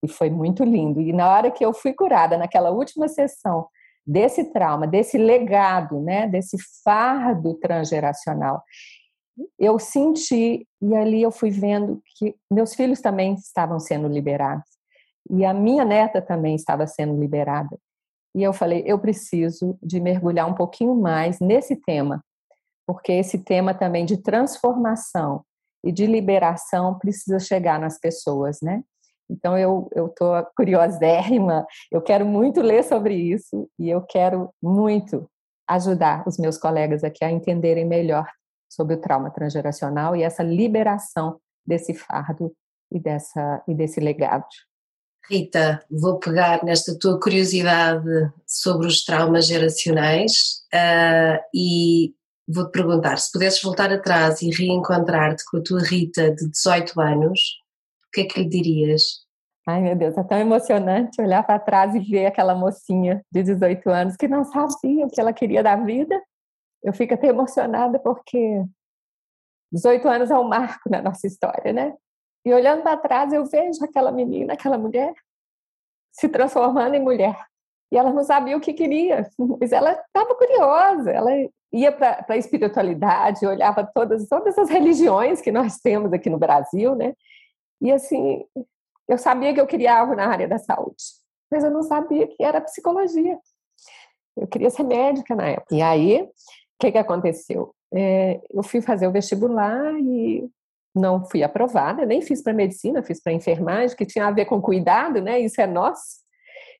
e 0.03 0.07
foi 0.07 0.29
muito 0.29 0.63
lindo. 0.63 1.01
E 1.01 1.11
na 1.11 1.29
hora 1.29 1.49
que 1.49 1.65
eu 1.65 1.73
fui 1.73 1.93
curada 1.93 2.37
naquela 2.37 2.69
última 2.69 3.07
sessão 3.07 3.67
desse 4.05 4.51
trauma, 4.53 4.87
desse 4.87 5.17
legado, 5.17 5.99
né, 5.99 6.27
desse 6.27 6.57
fardo 6.83 7.55
transgeracional, 7.55 8.61
eu 9.59 9.77
senti 9.79 10.67
e 10.81 10.95
ali 10.95 11.21
eu 11.21 11.31
fui 11.31 11.49
vendo 11.49 12.01
que 12.17 12.35
meus 12.51 12.73
filhos 12.73 13.01
também 13.01 13.33
estavam 13.33 13.79
sendo 13.79 14.07
liberados 14.07 14.76
e 15.29 15.45
a 15.45 15.53
minha 15.53 15.85
neta 15.85 16.21
também 16.21 16.55
estava 16.55 16.87
sendo 16.87 17.19
liberada. 17.19 17.77
E 18.35 18.43
eu 18.43 18.53
falei, 18.53 18.83
eu 18.85 18.99
preciso 18.99 19.77
de 19.81 19.99
mergulhar 19.99 20.47
um 20.47 20.53
pouquinho 20.53 20.95
mais 20.95 21.39
nesse 21.39 21.75
tema, 21.75 22.23
porque 22.85 23.11
esse 23.11 23.39
tema 23.39 23.73
também 23.73 24.05
de 24.05 24.17
transformação 24.17 25.43
e 25.83 25.91
de 25.91 26.05
liberação 26.05 26.97
precisa 26.97 27.39
chegar 27.39 27.79
nas 27.79 27.99
pessoas, 27.99 28.59
né? 28.61 28.83
Então 29.29 29.57
eu 29.57 29.89
eu 29.93 30.07
tô 30.09 30.25
curiosérrima, 30.55 31.65
eu 31.91 32.01
quero 32.01 32.25
muito 32.25 32.61
ler 32.61 32.83
sobre 32.83 33.15
isso 33.15 33.69
e 33.77 33.89
eu 33.89 34.01
quero 34.01 34.49
muito 34.61 35.29
ajudar 35.67 36.23
os 36.27 36.37
meus 36.37 36.57
colegas 36.57 37.03
aqui 37.03 37.25
a 37.25 37.31
entenderem 37.31 37.85
melhor 37.85 38.29
sobre 38.69 38.95
o 38.95 39.01
trauma 39.01 39.29
transgeracional 39.29 40.15
e 40.15 40.23
essa 40.23 40.43
liberação 40.43 41.39
desse 41.65 41.93
fardo 41.93 42.53
e 42.91 42.99
dessa 42.99 43.63
e 43.67 43.73
desse 43.73 43.99
legado. 43.99 44.47
Rita, 45.29 45.83
vou 45.91 46.19
pegar 46.19 46.63
nesta 46.63 46.97
tua 46.97 47.19
curiosidade 47.19 48.07
sobre 48.45 48.87
os 48.87 49.03
traumas 49.03 49.45
geracionais 49.45 50.63
uh, 50.73 51.43
e 51.53 52.13
vou-te 52.47 52.71
perguntar: 52.71 53.17
se 53.17 53.31
pudesses 53.31 53.61
voltar 53.61 53.91
atrás 53.91 54.41
e 54.41 54.49
reencontrar-te 54.49 55.43
com 55.45 55.57
a 55.57 55.61
tua 55.61 55.81
Rita 55.81 56.33
de 56.33 56.49
18 56.49 56.99
anos, 57.01 57.39
o 58.07 58.11
que 58.13 58.21
é 58.21 58.25
que 58.25 58.39
lhe 58.41 58.49
dirias? 58.49 59.27
Ai 59.67 59.81
meu 59.81 59.97
Deus, 59.97 60.17
é 60.17 60.23
tão 60.23 60.37
emocionante 60.37 61.21
olhar 61.21 61.43
para 61.43 61.59
trás 61.59 61.93
e 61.93 61.99
ver 61.99 62.27
aquela 62.27 62.55
mocinha 62.55 63.21
de 63.29 63.43
18 63.43 63.89
anos 63.89 64.15
que 64.15 64.25
não 64.25 64.45
sabia 64.45 65.05
o 65.05 65.09
que 65.09 65.19
ela 65.19 65.33
queria 65.33 65.61
da 65.61 65.75
vida. 65.75 66.17
Eu 66.81 66.93
fico 66.93 67.13
até 67.13 67.27
emocionada 67.27 67.99
porque 67.99 68.63
18 69.73 70.07
anos 70.07 70.31
é 70.31 70.37
um 70.37 70.47
marco 70.47 70.89
na 70.89 71.01
nossa 71.01 71.27
história, 71.27 71.73
né? 71.73 71.93
E 72.45 72.53
olhando 72.53 72.81
para 72.81 72.97
trás, 72.97 73.33
eu 73.33 73.45
vejo 73.45 73.83
aquela 73.83 74.11
menina, 74.11 74.53
aquela 74.53 74.77
mulher, 74.77 75.13
se 76.11 76.29
transformando 76.29 76.95
em 76.95 77.01
mulher. 77.01 77.37
E 77.91 77.97
ela 77.97 78.11
não 78.11 78.23
sabia 78.23 78.57
o 78.57 78.61
que 78.61 78.73
queria, 78.73 79.29
mas 79.59 79.71
ela 79.71 79.91
estava 79.91 80.35
curiosa, 80.35 81.11
ela 81.11 81.31
ia 81.71 81.91
para 81.91 82.25
a 82.27 82.37
espiritualidade, 82.37 83.45
olhava 83.45 83.89
todas, 83.93 84.27
todas 84.27 84.57
as 84.57 84.69
religiões 84.69 85.41
que 85.41 85.51
nós 85.51 85.77
temos 85.77 86.11
aqui 86.13 86.29
no 86.29 86.37
Brasil, 86.37 86.95
né? 86.95 87.13
E 87.81 87.91
assim, 87.91 88.43
eu 89.07 89.17
sabia 89.17 89.53
que 89.53 89.61
eu 89.61 89.67
queria 89.67 89.97
algo 89.97 90.15
na 90.15 90.27
área 90.27 90.47
da 90.47 90.57
saúde, 90.57 91.03
mas 91.51 91.63
eu 91.63 91.71
não 91.71 91.83
sabia 91.83 92.27
que 92.27 92.43
era 92.43 92.61
psicologia. 92.61 93.37
Eu 94.35 94.47
queria 94.47 94.69
ser 94.69 94.83
médica 94.83 95.35
na 95.35 95.47
época. 95.47 95.73
E 95.73 95.81
aí, 95.81 96.21
o 96.21 96.29
que, 96.79 96.91
que 96.91 96.97
aconteceu? 96.97 97.73
É, 97.93 98.41
eu 98.51 98.63
fui 98.63 98.81
fazer 98.81 99.07
o 99.07 99.11
vestibular 99.11 99.93
e 99.99 100.49
não 100.97 101.25
fui 101.25 101.43
aprovada, 101.43 102.05
nem 102.05 102.21
fiz 102.21 102.41
para 102.41 102.53
medicina, 102.53 103.03
fiz 103.03 103.21
para 103.21 103.33
enfermagem, 103.33 103.95
que 103.95 104.05
tinha 104.05 104.25
a 104.25 104.31
ver 104.31 104.45
com 104.45 104.61
cuidado, 104.61 105.21
né? 105.21 105.39
Isso 105.39 105.59
é 105.61 105.67
nosso. 105.67 106.25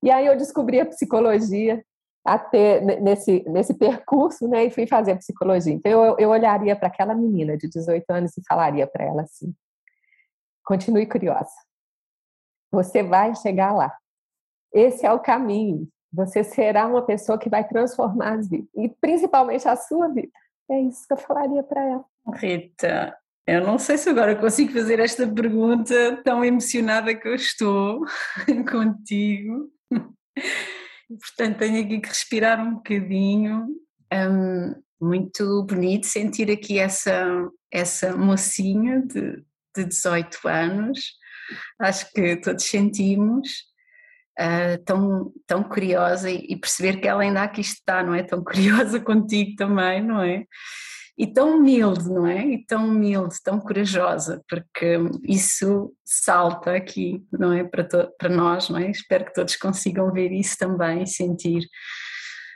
E 0.02 0.12
aí 0.12 0.26
eu 0.26 0.38
descobri 0.38 0.80
a 0.80 0.86
psicologia 0.86 1.84
até 2.26 2.82
nesse, 3.00 3.44
nesse 3.48 3.74
percurso, 3.74 4.48
né? 4.48 4.66
E 4.66 4.70
fui 4.70 4.86
fazer 4.86 5.14
a 5.14 5.18
psicologia. 5.18 5.74
Então 5.74 6.06
eu, 6.06 6.16
eu 6.20 6.30
olharia 6.30 6.76
para 6.76 6.88
aquela 6.88 7.16
menina 7.16 7.58
de 7.58 7.70
18 7.70 8.04
anos 8.10 8.38
e 8.38 8.44
falaria 8.48 8.86
para 8.86 9.06
ela 9.06 9.22
assim: 9.22 9.54
continue 10.64 11.06
curiosa. 11.06 11.52
Você 12.72 13.02
vai 13.02 13.34
chegar 13.36 13.74
lá. 13.74 13.96
Esse 14.74 15.06
é 15.06 15.12
o 15.12 15.20
caminho. 15.20 15.88
Você 16.12 16.44
será 16.44 16.88
uma 16.88 17.02
pessoa 17.02 17.38
que 17.38 17.50
vai 17.50 17.68
transformar 17.68 18.34
as 18.34 18.50
vidas, 18.50 18.70
e 18.76 18.90
principalmente 18.90 19.68
a 19.68 19.76
sua 19.76 20.08
vida. 20.10 20.32
É 20.70 20.80
isso 20.82 21.08
que 21.08 21.14
eu 21.14 21.18
falaria 21.18 21.64
para 21.64 21.84
ela. 21.84 22.06
Rita, 22.34 23.18
eu 23.48 23.62
não 23.66 23.80
sei 23.80 23.98
se 23.98 24.10
agora 24.10 24.36
consigo 24.36 24.74
fazer 24.74 25.00
esta 25.00 25.26
pergunta 25.26 26.22
tão 26.22 26.44
emocionada 26.44 27.16
que 27.16 27.26
eu 27.26 27.34
estou 27.34 28.02
contigo. 28.70 29.72
Portanto, 31.10 31.58
tenho 31.58 31.86
aqui 31.86 32.02
que 32.02 32.10
respirar 32.10 32.60
um 32.60 32.76
bocadinho. 32.76 33.68
Um, 34.14 34.76
muito 35.00 35.64
bonito 35.64 36.08
sentir 36.08 36.52
aqui 36.52 36.78
essa, 36.78 37.50
essa 37.72 38.18
mocinha 38.18 39.02
de, 39.02 39.42
de 39.74 39.86
18 39.86 40.46
anos. 40.46 41.14
Acho 41.80 42.12
que 42.12 42.36
todos 42.42 42.66
sentimos. 42.66 43.66
Uh, 44.40 44.78
tão, 44.84 45.34
tão 45.48 45.64
curiosa 45.64 46.30
e, 46.30 46.46
e 46.50 46.56
perceber 46.56 47.00
que 47.00 47.08
ela 47.08 47.24
ainda 47.24 47.42
aqui 47.42 47.62
está, 47.62 48.04
não 48.04 48.14
é? 48.14 48.22
Tão 48.22 48.44
curiosa 48.44 49.00
contigo 49.02 49.56
também, 49.56 50.04
não 50.04 50.22
é? 50.22 50.46
E 51.18 51.26
tão 51.26 51.58
humilde, 51.58 52.10
não 52.10 52.28
é? 52.28 52.46
E 52.46 52.66
tão 52.66 52.88
humilde, 52.88 53.36
tão 53.44 53.60
corajosa, 53.60 54.44
porque 54.48 54.98
isso 55.24 55.92
salta 56.06 56.76
aqui, 56.76 57.24
não 57.32 57.52
é? 57.52 57.64
Para, 57.64 57.86
para 58.18 58.30
nós, 58.30 58.70
não 58.70 58.78
é? 58.78 58.92
Espero 58.92 59.26
que 59.26 59.34
todos 59.34 59.56
consigam 59.56 60.12
ver 60.12 60.32
isso 60.32 60.56
também 60.58 61.04
e 61.04 61.08
sentir. 61.08 61.68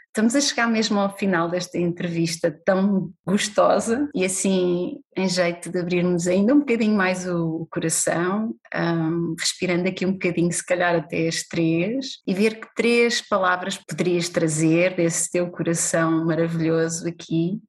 Estamos 0.08 0.36
a 0.36 0.42
chegar 0.42 0.68
mesmo 0.68 1.00
ao 1.00 1.18
final 1.18 1.50
desta 1.50 1.78
entrevista 1.78 2.52
tão 2.66 3.14
gostosa 3.26 4.10
e 4.14 4.26
assim, 4.26 5.00
em 5.16 5.30
jeito 5.30 5.72
de 5.72 5.80
abrirmos 5.80 6.28
ainda 6.28 6.54
um 6.54 6.60
bocadinho 6.60 6.98
mais 6.98 7.26
o 7.26 7.66
coração, 7.72 8.54
um, 8.76 9.34
respirando 9.40 9.88
aqui 9.88 10.06
um 10.06 10.12
bocadinho, 10.12 10.52
se 10.52 10.66
calhar 10.66 10.94
até 10.98 11.30
as 11.30 11.44
três, 11.44 12.20
e 12.28 12.34
ver 12.34 12.60
que 12.60 12.68
três 12.76 13.22
palavras 13.22 13.78
poderias 13.78 14.28
trazer 14.28 14.98
desse 14.98 15.32
teu 15.32 15.50
coração 15.50 16.26
maravilhoso 16.26 17.08
aqui 17.08 17.62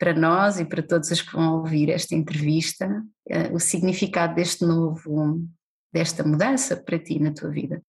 para 0.00 0.14
nós 0.14 0.58
e 0.58 0.64
para 0.64 0.82
todos 0.82 1.10
os 1.10 1.20
que 1.20 1.36
vão 1.36 1.58
ouvir 1.58 1.90
esta 1.90 2.14
entrevista, 2.14 2.88
eh, 3.28 3.52
o 3.52 3.60
significado 3.60 4.34
deste 4.34 4.64
novo, 4.64 5.38
desta 5.92 6.24
mudança 6.24 6.74
para 6.74 6.98
ti 6.98 7.20
na 7.20 7.34
tua 7.34 7.50
vida? 7.50 7.82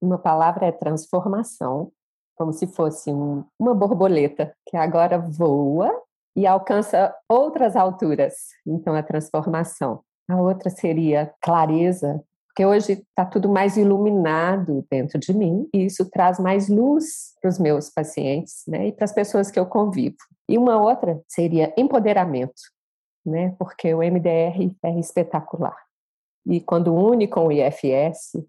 Uma 0.00 0.16
palavra 0.16 0.64
é 0.64 0.72
transformação, 0.72 1.92
como 2.34 2.54
se 2.54 2.66
fosse 2.68 3.10
um, 3.10 3.44
uma 3.58 3.74
borboleta 3.74 4.54
que 4.66 4.78
agora 4.78 5.18
voa 5.18 5.92
e 6.34 6.46
alcança 6.46 7.14
outras 7.28 7.76
alturas. 7.76 8.34
Então, 8.66 8.94
a 8.94 9.02
transformação. 9.02 10.00
A 10.26 10.40
outra 10.40 10.70
seria 10.70 11.34
clareza, 11.42 12.22
porque 12.48 12.64
hoje 12.64 12.92
está 12.92 13.26
tudo 13.26 13.48
mais 13.48 13.76
iluminado 13.76 14.86
dentro 14.90 15.18
de 15.18 15.34
mim 15.34 15.68
e 15.74 15.84
isso 15.84 16.08
traz 16.08 16.38
mais 16.38 16.68
luz 16.68 17.34
para 17.42 17.50
os 17.50 17.58
meus 17.58 17.90
pacientes 17.90 18.62
né, 18.66 18.88
e 18.88 18.92
para 18.92 19.04
as 19.04 19.12
pessoas 19.12 19.50
que 19.50 19.58
eu 19.58 19.66
convivo. 19.66 20.16
E 20.48 20.56
uma 20.56 20.80
outra 20.80 21.20
seria 21.28 21.72
empoderamento, 21.76 22.62
né, 23.24 23.54
porque 23.58 23.92
o 23.92 23.98
MDR 23.98 24.74
é 24.82 24.98
espetacular. 24.98 25.76
E 26.46 26.60
quando 26.60 26.94
une 26.94 27.28
com 27.28 27.46
o 27.46 27.52
IFS, 27.52 28.42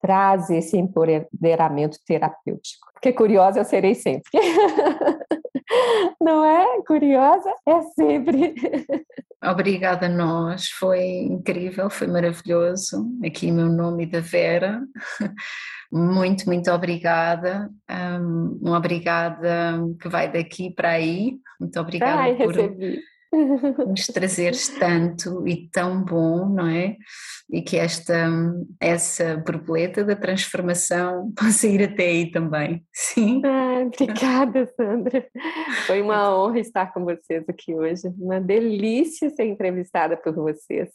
traz 0.00 0.50
esse 0.50 0.76
empoderamento 0.76 1.98
terapêutico. 2.04 2.88
Porque 2.92 3.12
curiosa 3.12 3.60
eu 3.60 3.64
serei 3.64 3.94
sempre. 3.94 4.30
Não 6.20 6.44
é? 6.44 6.82
Curiosa 6.82 7.52
é 7.66 7.82
sempre. 7.82 8.54
Obrigada 9.50 10.06
a 10.06 10.08
nós, 10.08 10.68
foi 10.70 11.00
incrível, 11.00 11.88
foi 11.88 12.06
maravilhoso. 12.06 13.06
Aqui 13.24 13.52
meu 13.52 13.68
nome 13.68 14.04
é 14.04 14.06
da 14.06 14.20
Vera. 14.20 14.80
Muito, 15.92 16.46
muito 16.46 16.68
obrigada. 16.72 17.70
Um, 17.88 18.72
obrigada 18.74 19.78
que 20.00 20.08
vai 20.08 20.30
daqui 20.30 20.70
para 20.70 20.90
aí. 20.90 21.38
Muito 21.60 21.78
obrigada 21.78 22.22
Ai, 22.22 22.34
por 22.34 22.52
recebi. 22.52 23.00
Nos 23.32 24.06
trazeres 24.06 24.68
tanto 24.78 25.46
e 25.46 25.68
tão 25.68 26.02
bom, 26.02 26.48
não 26.48 26.66
é? 26.66 26.96
E 27.50 27.62
que 27.62 27.76
esta 27.76 28.28
essa 28.80 29.36
borboleta 29.36 30.04
da 30.04 30.16
transformação 30.16 31.32
possa 31.36 31.66
ir 31.66 31.82
até 31.82 32.06
aí 32.06 32.30
também. 32.30 32.84
Sim. 32.92 33.42
Ah, 33.44 33.82
obrigada, 33.86 34.66
Sandra. 34.76 35.26
Foi 35.86 36.00
uma 36.02 36.36
honra 36.36 36.60
estar 36.60 36.92
com 36.92 37.04
vocês 37.04 37.44
aqui 37.48 37.74
hoje. 37.74 38.08
Uma 38.18 38.40
delícia 38.40 39.30
ser 39.30 39.44
entrevistada 39.44 40.16
por 40.16 40.34
vocês. 40.34 40.90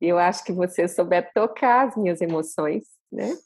eu 0.00 0.18
acho 0.18 0.44
que 0.44 0.52
você 0.52 0.88
souber 0.88 1.30
tocar 1.34 1.88
as 1.88 1.96
minhas 1.96 2.20
emoções, 2.20 2.84
né? 3.12 3.36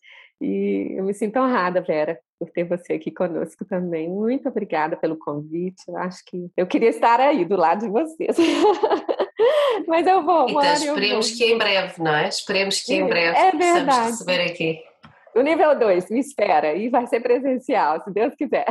E 0.41 0.95
eu 0.99 1.05
me 1.05 1.15
sinto 1.15 1.39
honrada, 1.39 1.81
Vera, 1.81 2.19
por 2.39 2.51
ter 2.51 2.65
você 2.65 2.95
aqui 2.95 3.11
conosco 3.11 3.65
também. 3.65 4.09
Muito 4.09 4.49
obrigada 4.49 4.97
pelo 4.97 5.17
convite. 5.17 5.83
Eu 5.89 5.97
acho 5.99 6.25
que 6.25 6.51
eu 6.57 6.67
queria 6.67 6.91
estar 6.91 7.21
aí 7.21 7.45
do 7.45 7.57
lado 7.57 7.81
de 7.87 7.91
vocês. 7.91 8.37
Mas 9.87 10.07
eu 10.07 10.25
vou. 10.25 10.49
Então, 10.49 10.63
esperemos 10.63 11.31
que 11.33 11.45
em 11.45 11.59
breve, 11.59 12.03
não 12.03 12.15
é? 12.15 12.29
Esperemos 12.29 12.81
que 12.83 12.95
em 12.95 13.07
breve 13.07 13.37
é 13.37 13.51
possamos 13.51 13.97
receber 13.97 14.41
aqui. 14.43 14.81
O 15.35 15.41
nível 15.41 15.77
2, 15.77 16.11
me 16.11 16.21
espera, 16.21 16.75
e 16.75 16.89
vai 16.89 17.09
ser 17.09 17.19
presencial, 17.19 18.01
se 18.01 18.11
Deus 18.13 18.35
quiser. 18.37 18.67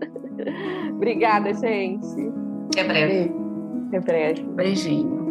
Obrigada, 0.96 1.52
gente. 1.52 2.06
Até 2.68 2.84
breve. 2.84 3.30
Até 3.88 4.00
breve. 4.00 4.42
Beijinho. 4.44 5.23